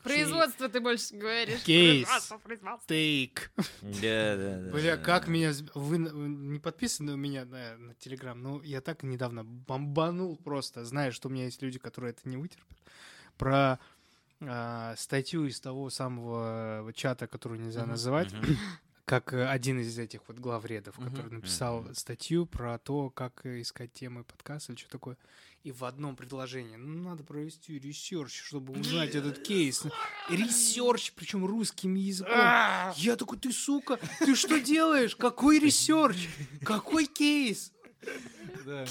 [0.05, 1.63] Производство ты больше говоришь.
[1.63, 2.05] Кейс.
[2.05, 2.87] Производство, производство.
[2.87, 3.51] Тейк.
[3.81, 4.71] Да, да, да.
[4.71, 5.51] Бля, как меня...
[5.73, 11.11] Вы не подписаны у меня на, на Телеграм, но я так недавно бомбанул просто, зная,
[11.11, 12.77] что у меня есть люди, которые это не вытерпят,
[13.37, 13.79] про
[14.41, 18.33] а, статью из того самого чата, которую нельзя называть.
[19.05, 23.93] Как э, один из этих вот главредов, который написал статью про то, как э, искать
[23.93, 25.17] темы подкаста или что такое.
[25.63, 29.83] И в одном предложении, ну, надо провести research, чтобы узнать этот кейс.
[30.29, 32.35] Research, причем русским языком.
[32.95, 35.15] Я такой, ты сука, ты что делаешь?
[35.15, 36.27] Какой research?
[36.63, 37.71] Какой кейс?
[38.65, 38.85] Да,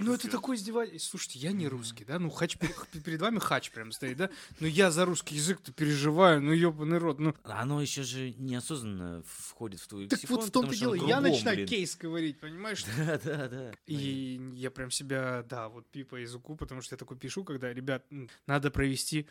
[0.00, 1.10] Ну это такой издевательство.
[1.10, 2.18] Слушайте, я не русский, да?
[2.18, 4.30] Ну хач перед, вами хач прям стоит, да?
[4.60, 7.18] Ну я за русский язык-то переживаю, ну ебаный рот.
[7.18, 10.94] Ну Оно еще же неосознанно входит в твой так вот в том-то дело.
[10.94, 12.84] Я начинаю кейс говорить, понимаешь?
[12.96, 13.72] Да, да, да.
[13.86, 17.72] И я прям себя, да, вот пи по языку, потому что я такой пишу, когда,
[17.72, 18.04] ребят,
[18.46, 19.26] надо провести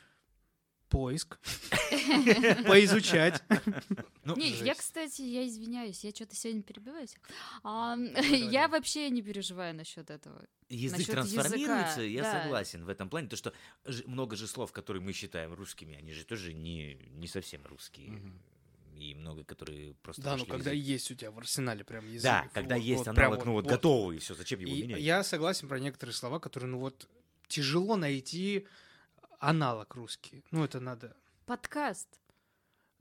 [0.89, 1.39] поиск,
[2.67, 3.41] поизучать.
[4.23, 7.19] Ну, Не, я, кстати, я извиняюсь, я что-то сегодня перебиваю всех.
[7.63, 8.39] А, давай.
[8.49, 10.45] Я вообще не переживаю насчет этого.
[10.69, 12.41] Язык Насчет трансформируется, языка, я да.
[12.43, 13.27] согласен в этом плане.
[13.27, 13.53] То, что
[14.07, 18.19] много же слов, которые мы считаем русскими, они же тоже не, не совсем русские.
[18.97, 20.87] И много, которые просто Да, ну когда язык.
[20.87, 22.23] есть у тебя в арсенале прям язык.
[22.23, 25.01] Да, когда вот- есть вот аналог, ну вот готовый, все, зачем его И менять?
[25.01, 27.07] я согласен про некоторые слова, которые, ну вот,
[27.47, 28.65] тяжело найти
[29.49, 30.43] аналог русский.
[30.51, 31.15] Ну, это надо...
[31.45, 32.07] Подкаст.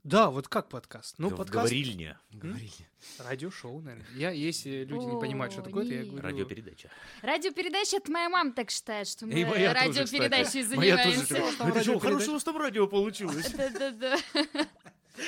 [0.03, 1.15] Да, вот как подкаст?
[1.17, 1.53] Ну, Г- подкаст...
[1.71, 2.87] Говорильня, Говорили.
[3.17, 4.05] Радиошоу, наверное.
[4.13, 6.09] Я, если люди не понимают, что такое, то я нет.
[6.11, 6.23] говорю...
[6.23, 6.91] радиопередача.
[7.23, 10.75] Радиопередача, это моя мама так считает, что мы И моя тоже, радиопередачей.
[10.75, 11.63] Моя тоже занимаемся.
[11.63, 13.51] «Это что, у вас там радио получилось.
[13.51, 14.17] Да-да-да.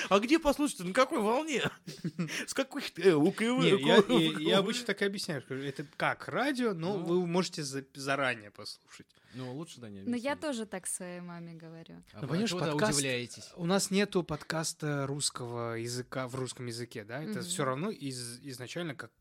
[0.10, 0.80] А где послушать?
[0.82, 1.63] На какой волне?
[2.47, 3.41] С какой э, УКВ?
[3.41, 5.43] Не, я, я- я обычно так и объясняю.
[5.50, 7.04] Это как радио, но Ну.
[7.06, 9.08] вы можете за- заранее послушать.
[9.34, 10.39] Ну, лучше, да, не Но я объяснить.
[10.39, 11.95] тоже так своей маме говорю.
[12.13, 13.50] А Ну, вы понимаешь, да подкаст- удивляетесь?
[13.56, 17.21] У нас нету подкаста русского языка в русском языке, да?
[17.23, 19.12] Это все равно из, изначально как...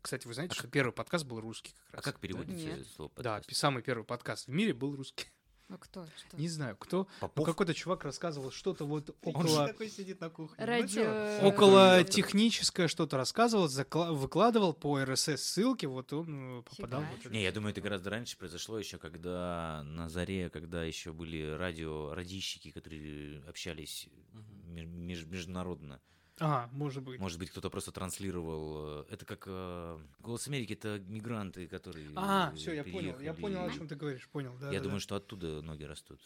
[0.00, 2.04] Кстати, вы знаете, что первый подкаст был русский как А раз.
[2.04, 2.86] как переводится Нет.
[2.94, 3.56] слово Да, подкаст?
[3.58, 5.26] самый первый подкаст в мире был русский.
[5.68, 6.06] Ну кто?
[6.16, 6.36] Что?
[6.36, 6.98] Не знаю, кто.
[6.98, 7.44] Ну, Попов?
[7.46, 9.66] какой-то чувак рассказывал что-то вот Он около...
[9.66, 10.56] такой сидит на кухне.
[10.60, 11.46] Ну Радио...
[11.46, 17.02] Около техническое что-то рассказывал, закла- выкладывал по RSS ссылке, вот он э, попадал.
[17.20, 17.34] Фига.
[17.34, 22.14] Не, я думаю, это гораздо раньше произошло еще, когда на заре, когда еще были радио,
[22.14, 24.74] радищики, которые общались Мгм.
[24.76, 26.00] меж- меж- международно.
[26.38, 27.18] А, может быть.
[27.18, 29.02] Может быть, кто-то просто транслировал.
[29.02, 33.18] э, Это как э, «Голос Америки»— это мигранты, которые А, все, я понял.
[33.20, 34.28] Я понял, о чем ты говоришь.
[34.28, 34.70] Понял, да.
[34.70, 35.02] Я да, думаю, да.
[35.02, 36.20] что оттуда ноги растут.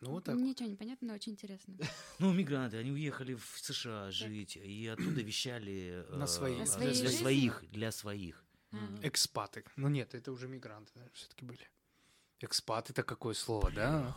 [0.00, 0.36] Ну, вот так.
[0.36, 1.74] Ничего не понятно, но очень интересно.
[2.18, 6.06] Ну, мигранты, они уехали в США жить, и оттуда вещали...
[6.10, 8.44] На э, свои- На для своей Для своих, для своих.
[9.02, 9.64] Экспаты.
[9.76, 11.68] Ну нет, это уже мигранты, все-таки были.
[12.40, 14.14] Экспаты это какое слово, да?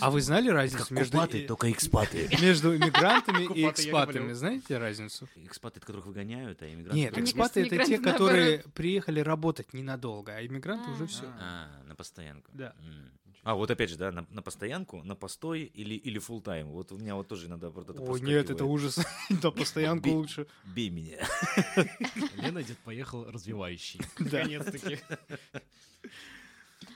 [0.00, 2.28] А вы знали разницу между, и- только экспаты.
[2.42, 4.32] между мигрантами и экспатами?
[4.32, 5.28] Знаете разницу?
[5.36, 6.96] Экспаты, которых выгоняют, а иммигранты...
[6.96, 11.06] Нет, А экспаты это те, которые приехали работать ненадолго, а иммигранты уже А.
[11.06, 11.24] все.
[11.40, 12.50] А, на постоянку.
[12.52, 12.74] Да.
[13.44, 16.68] А, вот опять же, да, на, на постоянку, на постой или, или full тайм.
[16.68, 18.98] Вот у меня вот тоже иногда вот это Ой, нет, это ужас.
[19.28, 20.46] На постоянку лучше.
[20.64, 21.18] Бей меня.
[22.36, 24.00] Лена дед поехал развивающий.
[24.18, 24.38] Да.
[24.38, 24.98] Наконец-таки.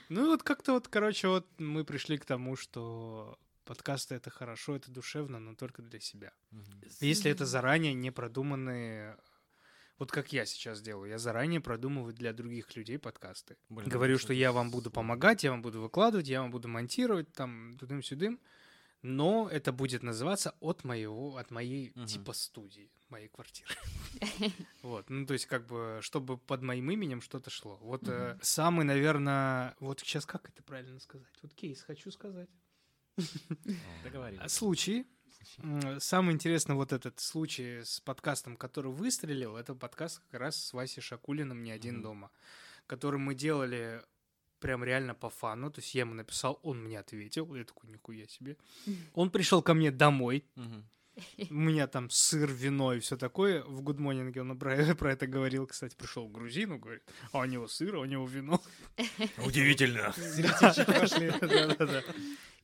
[0.09, 4.75] Ну и вот как-то вот, короче, вот мы пришли к тому, что подкасты это хорошо,
[4.75, 6.33] это душевно, но только для себя.
[6.51, 6.81] Мгм.
[7.01, 9.17] Если это заранее не продуманные...
[9.99, 11.09] Вот как я сейчас делаю.
[11.11, 13.57] Я заранее продумываю для других людей подкасты.
[13.67, 17.31] Блин, Говорю, что я вам буду помогать, я вам буду выкладывать, я вам буду монтировать,
[17.33, 18.39] там, тудым-сюдым.
[19.01, 22.05] Но это будет называться от моего, от моей Мгм.
[22.05, 23.73] типа студии, моей квартиры.
[24.81, 27.77] Вот, ну то есть как бы, чтобы под моим именем что-то шло.
[27.81, 31.33] Вот э, самый, наверное, вот сейчас как это правильно сказать?
[31.41, 32.49] Вот кейс хочу сказать.
[34.03, 34.41] Договорились.
[34.41, 35.05] А Случай.
[35.99, 41.01] Самый интересный вот этот случай с подкастом, который выстрелил, это подкаст как раз с Васей
[41.01, 42.29] Шакулиным «Не один дома»,
[42.87, 44.03] который мы делали
[44.59, 45.71] прям реально по фану.
[45.71, 47.53] То есть я ему написал, он мне ответил.
[47.55, 48.57] Я такой, нихуя себе.
[49.13, 50.45] Он пришел ко мне домой.
[50.55, 50.85] Мгм.
[51.49, 53.63] У меня там сыр, вино и все такое.
[53.63, 55.67] В Good Morning он про, про это говорил.
[55.67, 58.61] Кстати, пришел к грузину, говорит, а у него сыр, а у него вино.
[59.45, 60.13] Удивительно.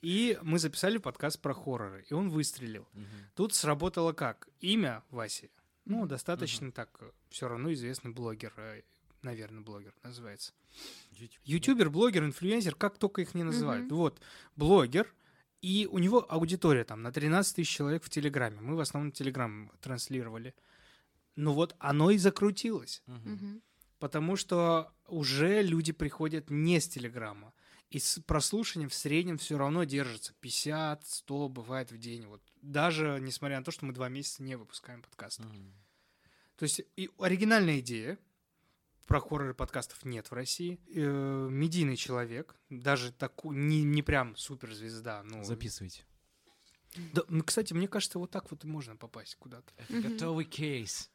[0.02, 2.88] И мы записали подкаст про хорроры, и он выстрелил.
[3.36, 4.48] Тут сработало как?
[4.62, 5.50] Имя Васи.
[5.86, 8.54] Ну, достаточно так, все равно известный блогер,
[9.22, 10.54] наверное, блогер называется.
[11.44, 13.92] Ютубер, блогер, инфлюенсер, как только их не называют.
[13.92, 14.20] Вот,
[14.56, 15.14] блогер,
[15.66, 18.62] и у него аудитория там на 13 тысяч человек в Телеграме.
[18.62, 20.54] Мы в основном Телеграм транслировали.
[21.36, 23.02] Ну вот, оно и закрутилось.
[23.08, 23.64] Мгм.
[23.98, 27.52] Потому что уже люди приходят не с Телеграма.
[27.90, 32.28] И с прослушиванием в среднем все равно держится 50, 100 бывает в день.
[32.28, 32.44] Вот.
[32.62, 35.40] Даже несмотря на то, что мы два месяца не выпускаем подкаст.
[35.40, 35.74] Мгм.
[36.58, 38.20] То есть и оригинальная идея.
[39.06, 40.80] Про хорроры подкастов нет в России.
[40.96, 45.22] Э, медийный человек, даже такой, не, не прям суперзвезда.
[45.24, 46.06] Ну, Записывайте.
[47.14, 49.72] да, ну, кстати, мне кажется, вот так вот и можно попасть куда-то.
[49.78, 51.12] Это готовый кейс.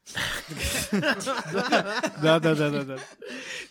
[0.91, 2.99] Да, да, да, да, да.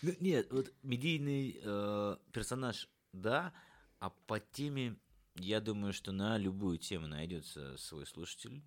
[0.01, 3.53] Ну, Нет, вот медийный э, персонаж, да,
[3.99, 4.97] а по теме,
[5.35, 8.61] я думаю, что на любую тему найдется свой слушатель.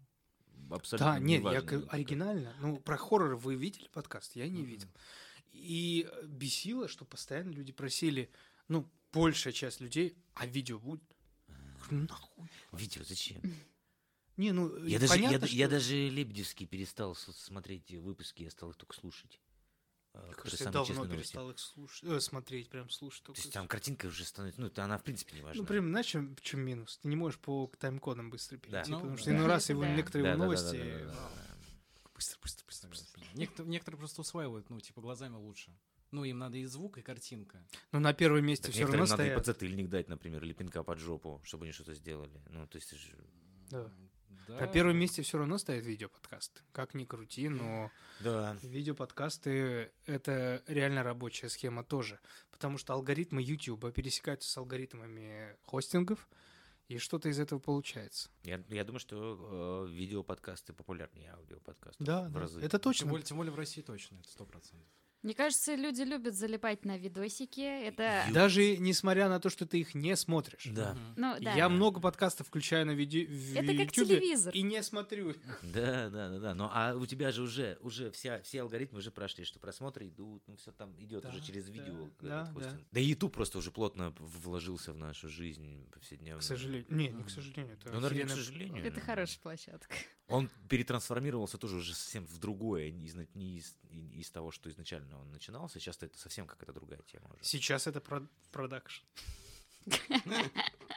[0.71, 1.93] Абсолютно Да, нет, я как.
[1.93, 2.55] оригинально.
[2.61, 4.35] Ну, про хорроры вы видели подкаст?
[4.37, 4.89] Я не видел.
[5.55, 8.29] И бесило, что постоянно люди просили,
[8.69, 11.01] ну, большая часть людей, а видео будет?
[11.89, 12.49] Говорю, Нахуй.
[12.73, 13.41] Видео зачем?
[14.37, 18.51] Не, ну, Я даже, я, понятно, да- я что- даже Лебедевский перестал смотреть выпуски, я
[18.51, 19.41] стал их только слушать.
[20.13, 21.17] Мне которые кажется, я давно новости.
[21.17, 23.23] перестал их слушать, э, смотреть, прям слушать.
[23.23, 25.61] То только есть там картинка уже становится, ну, она в принципе не важна.
[25.63, 26.99] Ну, прям, знаешь, в чем минус?
[26.99, 29.37] Ты не можешь по тайм-кодам быстро перейти, Ну, потому что да.
[29.37, 29.95] иной раз его да.
[29.97, 30.77] некоторые его новости...
[30.77, 31.44] Да-да-да-да-да-да.
[32.15, 33.23] Быстро, быстро, быстро, быстро.
[33.35, 35.77] Некоторые, некоторые просто усваивают, ну, типа, глазами лучше.
[36.13, 37.61] Ну, им надо и звук, и картинка.
[37.91, 39.35] Но на первом месте Так все равно надо и стоят.
[39.39, 42.41] подзатыльник дать, например, или пинка под жопу, чтобы они что-то сделали.
[42.51, 43.17] Ну, то есть же-
[43.71, 43.91] Да.
[44.47, 44.61] Да.
[44.61, 46.61] На первом месте все равно стоят видеоподкасты.
[46.73, 48.57] Как ни крути, но Да.
[48.63, 52.21] видеоподкасты— это реально рабочая схема тоже.
[52.51, 56.29] Потому что алгоритмы YouTube пересекаются с алгоритмами хостингов,
[56.89, 58.31] и что-то из этого получается.
[58.43, 62.07] Я, я думаю, что э, видеоподкасты популярнее аудиоподкастов.
[62.07, 62.61] Да, в да, разы.
[62.61, 63.07] это Тем точно.
[63.09, 64.89] более, тем более в России точно, это сто процентов.
[65.25, 67.63] Мне кажется, люди любят залипать на видосики.
[67.63, 70.67] Это, Даже несмотря на то, что ты их не смотришь.
[70.67, 70.95] Да.
[71.17, 71.55] ну, да.
[71.55, 74.53] Я много подкастов включаю на видео в Это как Ютубе телевизор.
[74.55, 75.31] и не смотрю.
[75.31, 75.37] их.
[75.63, 76.55] Да, да, да, да.
[76.55, 80.43] Ну, а у тебя же уже, уже вся, все алгоритмы уже прошли, что просмотры идут,
[80.47, 82.11] ну, все там идет Да, уже через да, видео.
[82.21, 82.79] да, да.
[82.93, 86.41] Да и YouTube просто уже плотно вложился в нашу жизнь повседневную.
[86.41, 86.87] К сожалению.
[86.91, 87.73] Не, не к сожалению.
[87.81, 88.85] Это Ну, наверное, к сожалению.
[88.85, 89.95] Это хорошая площадка.
[90.29, 95.14] Он перетрансформировался тоже уже совсем в другое, не из, не из, из того, что изначально
[95.21, 95.81] он начинался.
[95.81, 97.43] Сейчас это совсем какая-то другая тема уже.
[97.45, 99.05] Сейчас это про- продакшн.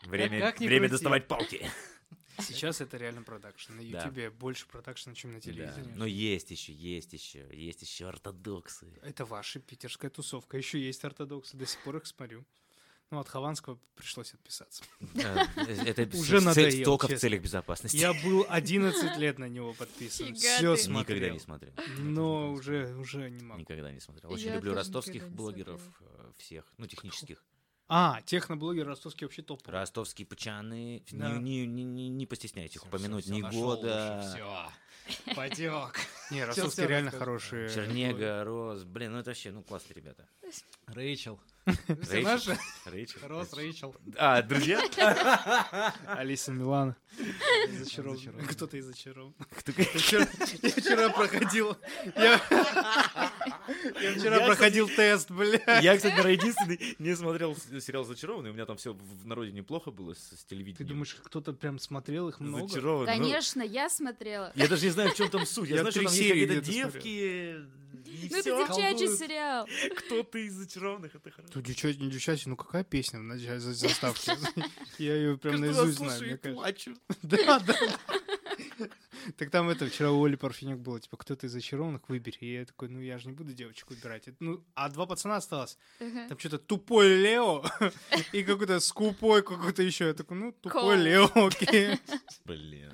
[0.05, 1.69] Время, время доставать палки.
[2.39, 3.73] Сейчас это реально продакшн.
[3.73, 3.99] На Да.
[4.03, 5.41] Ютубе больше продакшна, чем на Да.
[5.41, 5.91] телевидении.
[5.95, 8.87] Но есть еще, есть еще, есть еще ортодоксы.
[9.01, 10.55] Это ваша питерская тусовка.
[10.57, 12.45] Еще есть ортодоксы, до сих пор их смотрю.
[13.09, 14.83] Ну, от Хованского пришлось отписаться.
[15.15, 15.45] Э,
[15.85, 17.95] Это Уже надоело, только в целях безопасности.
[17.95, 20.35] Я был 11 лет на него подписан.
[20.35, 20.89] Все ты.
[20.89, 21.33] Никогда смотрел.
[21.33, 21.73] не смотрел.
[21.99, 23.61] Но уже, уже не могу.
[23.61, 24.31] Никогда не смотрел.
[24.31, 27.43] Очень люблю ростовских блогеров э, всех, ну, технических.
[27.89, 29.65] А, техноблогер ростовский вообще топ.
[29.65, 31.03] Ростовские пачаны.
[31.11, 31.31] Да.
[31.37, 34.33] Не, не, не, не постесняйтесь их упомянуть всё, ни нашёл года.
[34.33, 34.69] всё.
[35.35, 35.99] Потек.
[36.31, 37.69] Не, ростовские реально хорошие.
[37.69, 38.83] Чернега, Рос.
[38.83, 40.27] Блин, ну это вообще, ну, классные ребята.
[40.87, 41.39] Рэйчел.
[41.65, 42.23] Все Рэйчел.
[42.23, 42.57] наши?
[42.85, 43.19] Рейчел.
[43.27, 43.95] Рос, Рэйчел.
[44.17, 44.79] А, друзья?
[46.07, 46.51] Алиса.
[46.53, 46.95] Зачарован.
[47.69, 48.47] Зачарован.
[48.47, 49.35] Кто-то из зачарован.
[49.65, 50.27] Я вчера-
[50.61, 51.77] я вчера проходил...
[52.15, 52.39] Я
[54.01, 55.79] я вчера проходил тест, бля.
[55.81, 58.51] Я, кстати, наверное, единственный не смотрел сериал «Зачарованный».
[58.51, 60.77] У меня там все в народе неплохо было с, телевидением.
[60.77, 62.67] Ты думаешь, кто-то прям смотрел их много?
[62.67, 63.15] «Зачарованный».
[63.17, 64.51] ну, Конечно, я смотрела.
[64.55, 65.69] Я даже не знаю, в чем там суть.
[65.69, 67.55] Я, знаю, что там есть серии какие-то девки,
[68.31, 69.67] Ну, это девчачий сериал.
[69.97, 71.51] Кто-то из зачарованных, это хорошо.
[71.55, 74.31] Ну, девчачий, не девчачий, ну какая песня в начале за- заставки?
[74.97, 76.61] Я ее прям Каждый раз наизусть знаю, слушаю мне и кажется.
[76.61, 76.95] плачу.
[77.23, 77.75] Да, да.
[79.35, 82.37] Так там это, вчера у Оли Парфенюк было, типа, кто-то из зачарованных выбери.
[82.39, 84.29] И я такой, ну я же не буду девочек выбирать.
[84.39, 85.77] Ну, а два пацана осталось.
[85.99, 87.63] Там что-то тупой Лео
[88.33, 90.05] и какой-то скупой какой-то еще.
[90.07, 90.97] Я такой, ну, тупой.
[90.97, 91.99] Лео, окей.
[92.45, 92.93] Блин.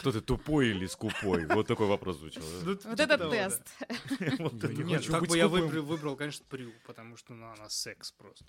[0.00, 1.44] Кто ты тупой или скупой?
[1.46, 2.42] Вот такой вопрос звучал.
[2.42, 2.48] да?
[2.62, 3.62] Ну, Вот типа это того, тест.
[4.20, 8.44] Нет, так быть бы я выбрал, выбрал, конечно, Прю, потому что, ну, она секс просто.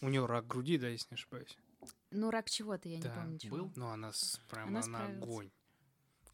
[0.00, 1.56] У нее рак груди, да, если не ошибаюсь.
[2.10, 3.72] Ну, рак чего-то, я не помню был?
[3.74, 5.50] Ну, она с- прям, Она огонь.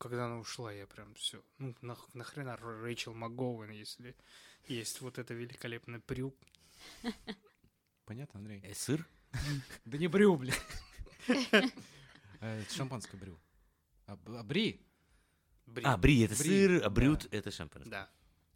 [0.00, 1.44] Когда она ушла, я прям все.
[1.58, 4.16] Ну, нах- нахрена Рэйчел МакГоуэн, если
[4.66, 6.34] есть вот это великолепный Прю.
[8.06, 8.62] Понятно, Андрей?
[8.64, 9.06] Э, Сыр?
[9.84, 10.54] Да не брю, блин.
[12.40, 13.38] Э, это Шампанское брю.
[14.06, 14.80] А б- а бри?
[15.84, 17.90] А, это сыр, а брют это шампанское.
[17.90, 18.10] Да.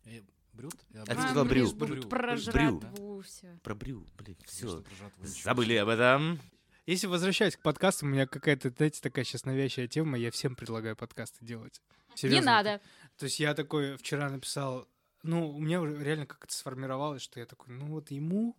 [0.07, 0.23] Э,
[0.55, 0.75] Брют?
[0.95, 1.71] А ты сказал брю.
[1.77, 2.37] Про Брю.
[2.39, 3.61] жратву, все.
[3.63, 4.83] Про брю, блин, все.
[5.23, 6.41] Забыли об этом.
[6.87, 10.97] Если возвращаясь к подкастам, у меня какая-то, знаете, такая сейчас навязчивая тема, я всем предлагаю
[10.97, 11.81] подкасты делать.
[12.11, 12.53] Не Серьезно.
[12.53, 12.81] надо.
[13.17, 14.87] То есть я такой вчера написал,
[15.23, 18.57] ну, у меня уже реально как-то сформировалось, что я такой, ну вот ему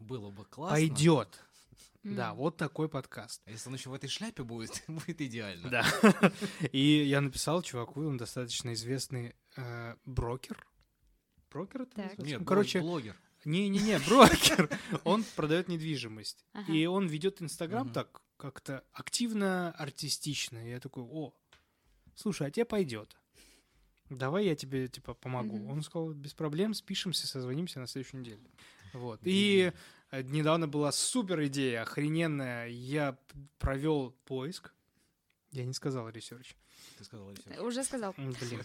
[0.00, 0.76] Было бы классно.
[0.76, 1.44] пойдет.
[2.02, 2.16] М.
[2.16, 3.42] Да, вот такой подкаст.
[3.44, 5.68] А если он еще в этой шляпе будет, будет идеально.
[5.70, 6.32] Да.
[6.72, 10.66] И я написал чуваку, он достаточно известный э, брокер.
[11.52, 12.14] Брокер это?
[12.18, 13.16] Нет, короче, блогер.
[13.44, 14.68] Не-не-не, брокер.
[15.04, 16.44] Он продает недвижимость.
[16.52, 16.72] Ага.
[16.72, 17.92] И он ведет Инстаграм Мгм.
[17.94, 20.58] так как-то активно, артистично.
[20.66, 21.32] И я такой, о,
[22.14, 23.16] слушай, а тебе пойдет.
[24.08, 25.56] Давай я тебе, типа, помогу.
[25.58, 25.70] Мгм.
[25.70, 28.40] Он сказал, без проблем, спишемся, созвонимся на следующей неделе.
[28.92, 29.20] Вот.
[29.24, 29.72] И
[30.12, 32.68] недавно была супер идея, охрененная.
[32.68, 33.16] Я
[33.58, 34.72] провел поиск.
[35.52, 36.56] Я не сказал research.
[36.98, 37.58] Ты сказал, Алексей.
[37.58, 38.14] Уже сказал.
[38.16, 38.62] Блин.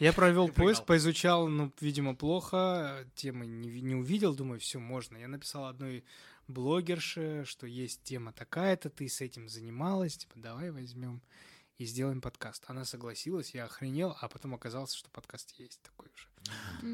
[0.00, 5.16] Я провел поиск, поизучал, ну, видимо, плохо, темы не, не увидел, думаю, все, можно.
[5.16, 6.04] Я написал одной
[6.48, 11.22] блогерше, что есть тема такая-то, ты с этим занималась, типа, давай возьмем
[11.78, 12.64] и сделаем подкаст.
[12.68, 16.28] Она согласилась, я охренел, а потом оказалось, что подкаст есть такой уже.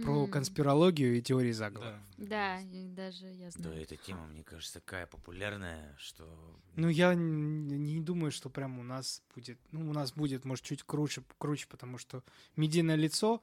[0.05, 0.31] Про М.
[0.31, 2.01] конспирологию и теории заговора.
[2.19, 2.61] Да.
[2.63, 2.63] Да,
[2.97, 3.83] даже я Да, знаю.
[3.83, 6.61] эта тема, мне кажется, такая популярная, что...
[6.77, 9.59] Ну, я не думаю, что прям у нас будет...
[9.73, 12.23] Ну, у нас будет, может, чуть круче, круче, потому что
[12.57, 13.43] медийное лицо,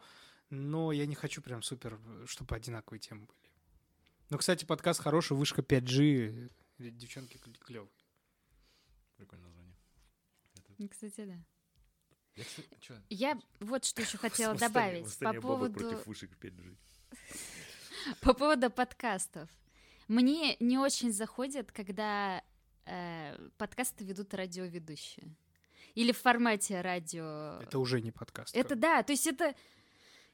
[0.50, 3.52] но я не хочу прям супер, чтобы одинаковые темы были.
[4.30, 7.90] Ну, кстати, подкаст хороший, вышка 5G, э, девчонки клевые.
[9.18, 9.76] Прикольное название.
[10.56, 11.44] Это- Ну, Кстати, да.
[12.36, 12.96] Я, кстати, чё?
[13.10, 16.76] Я вот что еще хотела добавить по восстание поводу, против вышек 5G.
[18.22, 19.50] по поводу подкастов.
[20.08, 22.44] Мне не очень заходит, когда
[22.86, 25.36] э, подкасты ведут радиоведущие.
[25.96, 27.60] Или в формате радио.
[27.62, 28.56] Это уже не подкаст.
[28.56, 29.54] Это да, то есть это,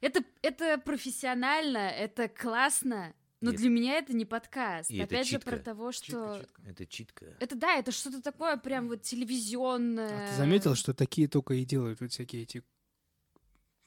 [0.01, 3.13] это, это профессионально, это классно,
[3.45, 4.89] но И для меня это не подкаст.
[4.89, 5.49] и это Опять же, читка.
[5.51, 6.05] про того, что...
[6.05, 6.61] Читка, читка.
[6.65, 7.25] Это читка.
[7.39, 10.27] Это да, это что-то такое прям вот телевизионное.
[10.27, 12.63] А ты заметил, что такие только и делают вот всякие эти,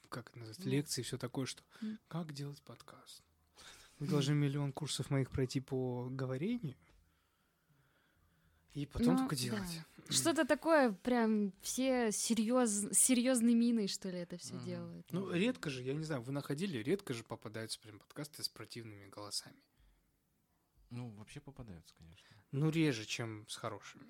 [0.09, 0.71] как это называется, Ну.
[0.71, 1.99] лекции, все такое, что М.
[2.07, 3.21] как делать подкаст?
[3.99, 6.75] Вы должны миллион курсов моих пройти по говорению,
[8.81, 9.41] и потом Ну, только да.
[9.41, 9.81] делать.
[10.09, 14.65] Что-то такое, прям все серьез, серьезной миной, что ли, это все Мгм.
[14.65, 15.11] делают.
[15.11, 19.07] Ну, редко же, я не знаю, вы находили, редко же попадаются прям подкасты с противными
[19.09, 19.61] голосами.
[20.89, 22.27] Ну, вообще попадаются, конечно.
[22.51, 24.05] Ну, реже, чем с хорошими.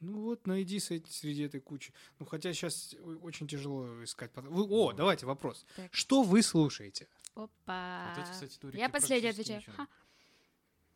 [0.00, 1.92] Ну вот, найди среди этой кучи.
[2.18, 4.30] Ну, хотя сейчас очень тяжело искать.
[4.34, 4.96] Вы- О, Вот.
[4.96, 5.66] давайте вопрос.
[5.76, 5.94] Так.
[5.94, 7.08] Что вы слушаете?
[7.34, 8.14] Опа.
[8.16, 9.88] Вот эти, кстати, Я последняя практически отвечаю.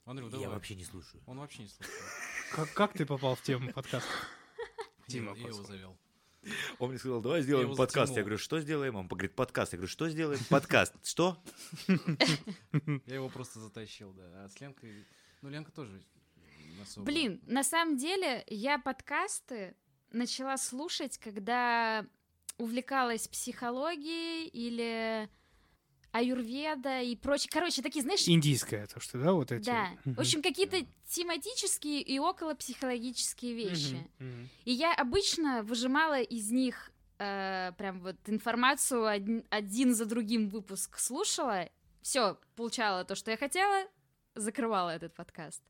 [0.05, 0.49] Андрю, Я давай.
[0.49, 1.23] вообще не слушаю.
[1.27, 1.99] Он вообще не слушает.
[2.52, 4.08] Как, как ты попал в тему подкаста?
[5.08, 5.96] Дима, я его завел.
[6.78, 8.08] Он мне сказал, давай Я сделаем его подкаст.
[8.08, 8.16] затянул.
[8.16, 8.96] Я говорю, что сделаем?
[8.96, 9.72] Он говорит, подкаст.
[9.72, 10.40] Я говорю, что сделаем?
[10.48, 10.94] Подкаст.
[11.04, 11.42] Что?
[13.06, 14.44] Я его просто затащил, да.
[14.44, 15.06] А с Ленкой...
[15.42, 16.02] Ну, Ленка тоже
[16.82, 17.06] особо.
[17.06, 19.76] Блин, на самом деле я подкасты
[20.11, 22.06] начала слушать, когда
[22.56, 25.28] увлекалась психологией или
[26.12, 27.49] аюрведа и прочее.
[27.53, 29.64] Короче, такие, знаешь, Индийское, то, что, да, вот эти?
[29.66, 29.88] да.
[30.05, 33.99] В общем, какие-то тематические и околопсихологические вещи.
[34.64, 40.99] И я обычно выжимала из них э, прям вот информацию один, один за другим выпуск
[40.99, 41.68] слушала,
[42.03, 43.87] все, получала то, что я хотела,
[44.35, 45.62] закрывала этот подкаст.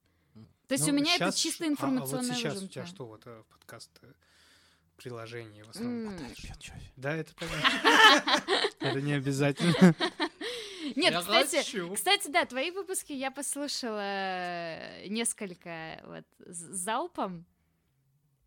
[0.67, 2.73] То есть Ну, у меня щас- это чисто а- информационная А, вот сейчас у выжимка.
[2.75, 3.91] тебя что, вот э, подкаст
[4.97, 6.13] приложение в основном?
[6.15, 6.21] М.
[6.97, 8.43] Да, это понятно.
[8.81, 9.95] Это не обязательно.
[10.97, 11.93] Нет, Я кстати, хочу.
[11.95, 17.45] кстати, да, твои выпуски я послушала э, несколько вот з- залпом.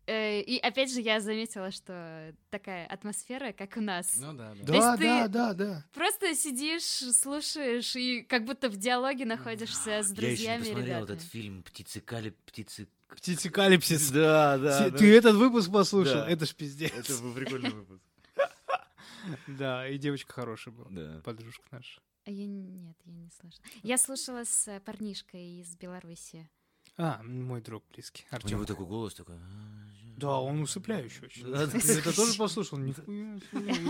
[0.06, 4.16] Э, И опять же я заметила, что такая атмосфера, как у нас.
[4.16, 4.72] Ну да, да.
[4.72, 5.84] Да, да, да, да.
[5.94, 6.82] Просто сидишь,
[7.14, 11.16] слушаешь и как будто в диалоге находишься с Я еще друзьями посмотрел ребятами.
[11.16, 14.10] этот фильм «Птицы Кали...» «Птицы...» Птицекалипсис.
[14.10, 14.58] Да,
[14.90, 16.14] Ты- Ты этот выпуск послушал?
[16.22, 16.30] Да.
[16.30, 16.92] Это ж пиздец.
[16.94, 18.02] Это был прикольный выпуск.
[19.46, 20.86] Да, и девочка хорошая была.
[20.90, 21.20] Да.
[21.24, 22.00] Подружка наша.
[22.24, 23.64] А я нет, я не слышала.
[23.82, 26.48] Я слушала с э, парнишкой из Беларуси.
[26.96, 28.50] А, мой друг близкий, У Артем.
[28.50, 29.36] него такой голос такой...
[30.16, 31.52] Да, он усыпляющий очень.
[31.54, 32.78] Это тоже послушал?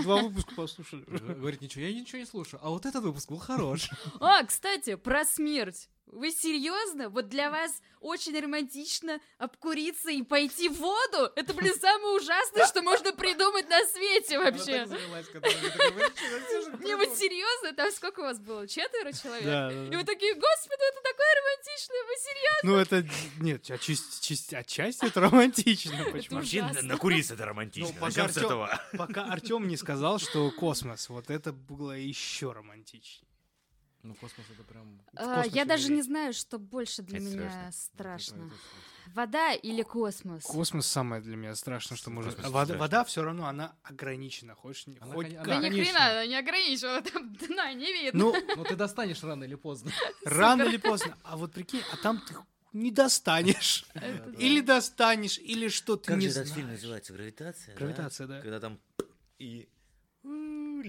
[0.03, 1.03] Два выпуска послушали.
[1.05, 2.61] Говорит, ничего, я ничего не слушаю.
[2.63, 3.91] А вот этот выпуск был хорош.
[4.21, 5.91] А, кстати, про смерть.
[6.07, 7.09] Вы серьезно?
[7.09, 11.33] Вот для вас очень романтично обкуриться и пойти в воду?
[11.37, 14.87] Это, блин, самое ужасное, что можно придумать на свете вообще.
[16.85, 17.73] Не, вот серьезно?
[17.75, 18.67] Там сколько у вас было?
[18.67, 19.45] Четверо человек?
[19.45, 22.71] Да, да, И вы такие, господи, это такое романтичное, вы серьезно?
[22.71, 23.07] Ну, это...
[23.41, 26.05] Нет, отчасти, это романтично.
[26.13, 26.37] Почему?
[26.37, 27.89] Вообще, накуриться это романтично.
[27.89, 28.83] Ну, пока Начнем с Артём- этого.
[28.99, 33.32] Пока Артем не сказал, что космос, вот это было еще романтичнее.
[34.03, 35.01] Ну, космос это прям...
[35.17, 38.47] А, Я даже не знаю, что больше для Это меня страшно.
[38.47, 38.55] это-
[39.15, 40.43] Вода или космос?
[40.45, 42.35] Космос самое для меня страшное, что может...
[42.35, 42.81] Космос Вода, страшно.
[42.81, 44.55] вода все равно, она ограничена.
[44.55, 45.47] Хочешь, не- Она, хоть как.
[45.47, 48.19] Да ни хрена, она не ограничивала, там дна не видно.
[48.33, 49.93] Ну, Ну, ты достанешь рано или поздно.
[50.25, 51.17] рано или поздно.
[51.25, 52.35] А вот прикинь, а там ты
[52.73, 53.85] не достанешь.
[54.39, 56.81] Или достанешь, или что ты Как не же этот фильм знаешь.
[56.81, 57.13] называется?
[57.13, 57.77] «Гравитация»?
[57.77, 58.41] Гравитация, да.
[58.41, 58.81] Когда там
[59.39, 59.69] и...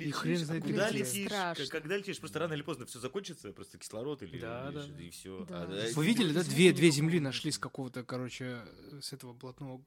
[0.02, 1.00] И хрен знает, куда где.
[1.00, 1.26] летишь?
[1.28, 1.66] Страшно.
[1.68, 5.04] Когда летишь, просто рано или поздно все закончится, просто кислород или, Да, или да.
[5.04, 5.46] и все.
[5.46, 5.68] Да.
[5.94, 8.66] Вы видели, да, две, две земли нашли с какого-то, короче,
[9.02, 9.84] с этого блатного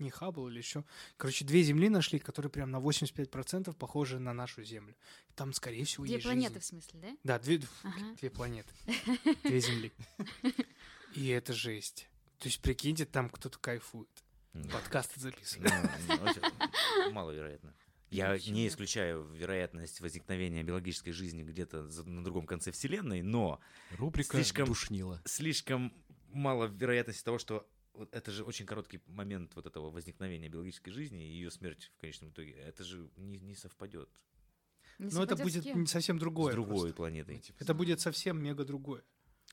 [0.00, 0.84] не Хаббл или еще.
[1.16, 4.96] Короче, две земли нашли, которые прям на 85% похожи на нашу Землю.
[5.36, 6.64] Там, скорее всего, Две есть планеты, жизнь.
[6.64, 7.16] в смысле, да?
[7.22, 8.16] Да, две, Ага.
[8.20, 8.70] две планеты.
[9.44, 9.92] Две земли.
[11.14, 12.08] И это жесть.
[12.38, 14.08] То есть, прикиньте, там кто-то кайфует.
[14.72, 15.72] Подкасты записывает.
[16.08, 16.16] Ну,
[17.04, 17.72] ну, Маловероятно.
[18.16, 23.60] Я не исключаю вероятность возникновения биологической жизни где-то на другом конце Вселенной, но
[23.92, 25.20] Рубрика Слишком- «Душнила».
[25.24, 25.92] слишком
[26.28, 27.68] мало вероятности того, что
[28.10, 32.30] это же очень короткий момент вот этого возникновения биологической жизни и ее смерть в конечном
[32.30, 32.52] итоге.
[32.52, 34.10] Это же не, не совпадет
[34.98, 36.52] Не Но это будет совсем другое.
[36.52, 36.96] с другой просто.
[36.96, 37.42] планетой.
[37.58, 39.02] Это будет совсем мега другое.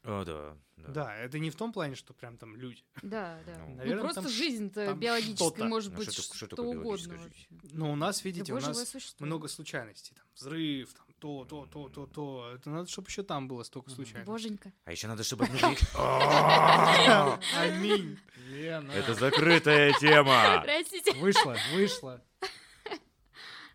[0.04, 0.88] О, да, да.
[0.92, 2.84] Да, это не в том плане, что прям там люди.
[3.04, 3.56] Да, да.
[3.60, 7.18] Ну, Ну, Наверное, просто там ш- жизнь-то биологическая может Ну, быть что что, что угодно
[7.18, 7.48] вообще.
[7.72, 9.26] Но у нас, видите, у Любое живое нас существо.
[9.28, 10.16] много случайностей.
[10.16, 12.52] Там взрыв, там то, то, то, то, то.
[12.56, 14.26] Это надо, чтобы еще там было столько случайностей.
[14.32, 14.74] Боженька.
[14.86, 15.60] А еще надо, чтобы одну
[17.58, 18.18] Аминь.
[18.50, 20.62] Это закрытая тема.
[20.64, 21.14] Простите.
[21.14, 22.24] Вышла, вышла.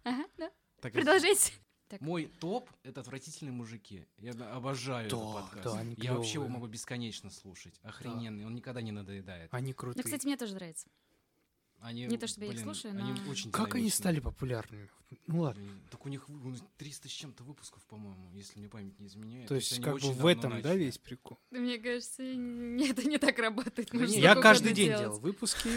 [0.05, 0.51] Да.
[1.89, 2.01] Так.
[2.01, 4.05] Мой топ— это отвратительные мужики.
[4.18, 5.64] Я обожаю Да, этот подкаст.
[5.64, 7.78] да, они Я вообще его могу бесконечно слушать.
[7.82, 9.55] Охрененный, он никогда не надоедает.
[9.55, 10.03] Они Ну, крутые.
[10.03, 10.89] кстати, мне тоже нравится.
[11.87, 14.89] Они, не то чтобы я их блин, слушаю, они но- очень как они стали популярными?
[15.28, 15.62] Ну ладно.
[15.62, 19.47] Блин, Так у них ну, 300 с чем-то выпусков, по-моему, если мне память не изменяет.
[19.47, 20.78] То есть, они как бы в этом, да, начали.
[20.78, 21.39] весь прикол.
[21.53, 23.89] Мне кажется, это не так работает.
[23.93, 25.01] Да Я каждый день делать.
[25.05, 25.68] делал выпуски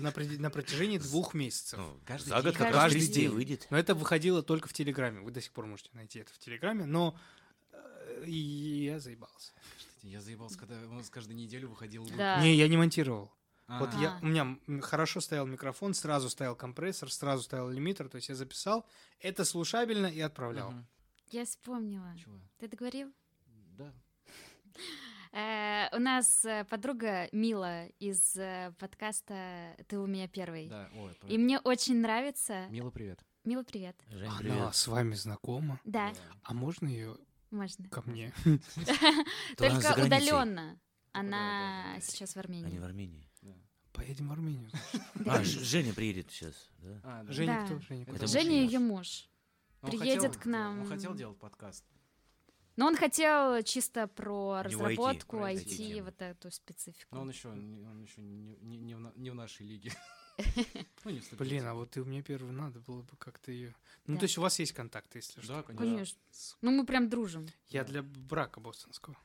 [0.00, 1.78] на, протяжении двух месяцев.
[1.78, 2.52] Ну, Каждый За год день.
[2.54, 3.28] как раз Каждый 200 день.
[3.28, 3.66] выйдет.
[3.68, 5.20] Но это выходило только в Телеграме.
[5.20, 7.14] Вы до сих пор можете найти это в Телеграме, но
[7.72, 9.52] э, я заебался.
[10.02, 12.08] Я заебался, когда у нас каждую неделю выходил.
[12.16, 12.40] Да.
[12.40, 13.30] Не, я не монтировал.
[13.68, 18.16] А, Вот я, у меня хорошо стоял микрофон, сразу стоял компрессор, сразу стоял лимитер, то
[18.16, 18.86] есть я записал,
[19.20, 20.70] это слушабельно и отправлял.
[20.72, 20.86] мгм.
[21.30, 22.14] Я вспомнила.
[22.16, 22.40] Чего?
[22.58, 23.12] Ты договорил?
[23.76, 23.92] Да.
[25.32, 30.68] Э, У нас э, подруга Мила из э, подкаста «Ты у меня первый».
[30.68, 32.66] Да, ой, И мне очень нравится...
[32.70, 33.22] Мила, привет.
[33.44, 33.96] Мила, привет.
[34.08, 34.74] Жень, Она привет.
[34.74, 35.78] с вами знакома?
[35.84, 36.12] Да,
[36.44, 37.18] А можно ее
[37.50, 37.86] можно.
[37.90, 38.32] ко мне?
[39.58, 40.80] Только удаленно.
[41.12, 42.78] да, Она сейчас в Они Армении.
[42.78, 43.27] в Армении.
[43.98, 44.70] Поедем в Армению.
[45.26, 47.00] А, Женя приедет сейчас, да?
[47.02, 47.32] А, да.
[47.32, 48.26] Женя кто?
[48.26, 49.28] Женя ее муж.
[49.82, 50.82] Он приедет к нам.
[50.82, 51.84] Он хотел делать подкаст.
[52.76, 56.04] Но он хотел чисто про IT, разработку, IT, IT-тему.
[56.04, 57.12] вот эту специфику.
[57.16, 59.92] Но он еще, не- он еще не, не- не в, на- не в нашей лиге.
[61.04, 61.18] Ну.
[61.32, 63.74] Блин, а вот ты меня первый, надо было бы как-то ее...
[64.06, 65.48] Ну, то есть у вас есть контакты, если что.
[65.54, 65.84] Да, конечно.
[65.84, 66.18] Конечно.
[66.60, 67.48] Ну, мы прям дружим.
[67.70, 69.16] Я для брака бостонского.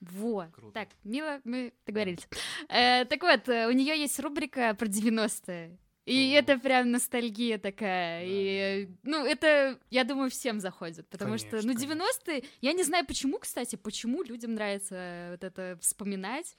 [0.00, 0.06] М.
[0.08, 0.48] Во.
[0.52, 0.72] Круто.
[0.74, 2.26] Так, Мила, мы договорились.
[2.68, 5.78] Э, так вот, э, у нее есть рубрика про 90-е.
[6.06, 6.38] И О.
[6.38, 8.20] это прям ностальгия такая.
[8.20, 11.08] Да, и, да, ну, это, я думаю, всем заходит.
[11.08, 15.78] Потому что, Конечно, ну, 90-е, я не знаю почему, кстати, почему людям нравится вот это
[15.80, 16.56] вспоминать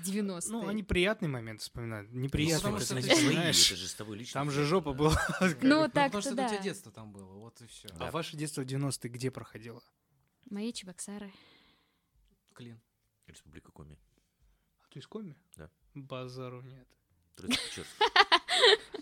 [0.00, 0.40] 90-е.
[0.50, 2.10] Ну, они приятный момент вспоминают.
[2.12, 4.40] Неприятный, потому когда что ты ты это же с тобой лично.
[4.40, 4.98] Там же жопа да.
[4.98, 5.26] была.
[5.40, 6.46] Ну, Ну, так-то потому что да.
[6.46, 7.88] у тебя детство там было, вот и все.
[7.98, 9.82] А ваше детство в 90-е где проходило?
[10.50, 11.30] Мои чебоксары.
[12.54, 12.80] Клин.
[13.26, 13.98] Республика Коми.
[14.82, 15.36] А ты из Коми?
[15.56, 15.70] Да.
[15.94, 16.88] Базару нет.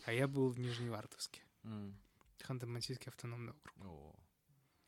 [0.07, 1.43] А я был в Нижневартовске.
[2.43, 4.17] Ханты-Мансийский автономный округ.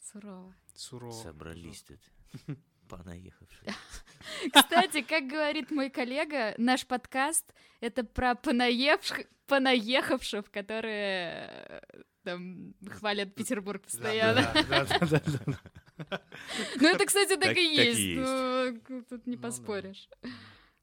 [0.01, 0.55] Сурово.
[0.75, 1.12] Сурово.
[1.23, 2.01] Собрались тут.
[2.89, 3.73] Понаехавшие.
[4.55, 11.81] Кстати, как говорит мой коллега, наш подкаст— это про понаевш- понаехавших, которые э,
[12.23, 14.51] там хвалят Петербург постоянно.
[14.69, 15.61] Да, да, да, да, да.
[16.77, 18.19] Ну, это, кстати, так и есть.
[18.19, 20.09] Ну, тут не Ну поспоришь.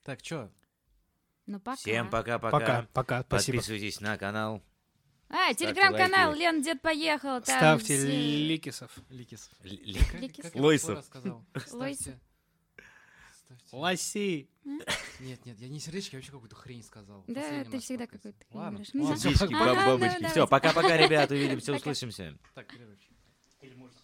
[0.04, 0.50] Так, чё?
[1.46, 1.78] Ну, пока.
[1.78, 2.60] Всем пока-пока.
[2.60, 3.58] Пока, пока, спасибо.
[3.58, 4.62] Подписывайтесь на канал.
[5.30, 6.34] А, телеграм-канал.
[6.34, 7.42] Лен Дед поехал.
[7.42, 8.92] там Ставьте все- ликисов.
[9.10, 9.54] Ликисов.
[10.56, 11.06] Лойсов.
[11.72, 12.16] Лойсов.
[13.72, 14.50] Лоси.
[15.20, 17.24] Нет, нет, я не сердечки, я вообще какую-то хрень сказал.
[17.28, 19.42] Да, ты всегда какой-то хрень Ладно, говоришь.
[19.42, 20.26] Ну, бабочки.
[20.28, 21.32] Все, пока-пока, ребят.
[21.32, 22.38] Увидимся, услышимся.
[22.54, 23.12] Так, перерывчик.
[23.62, 23.96] Или может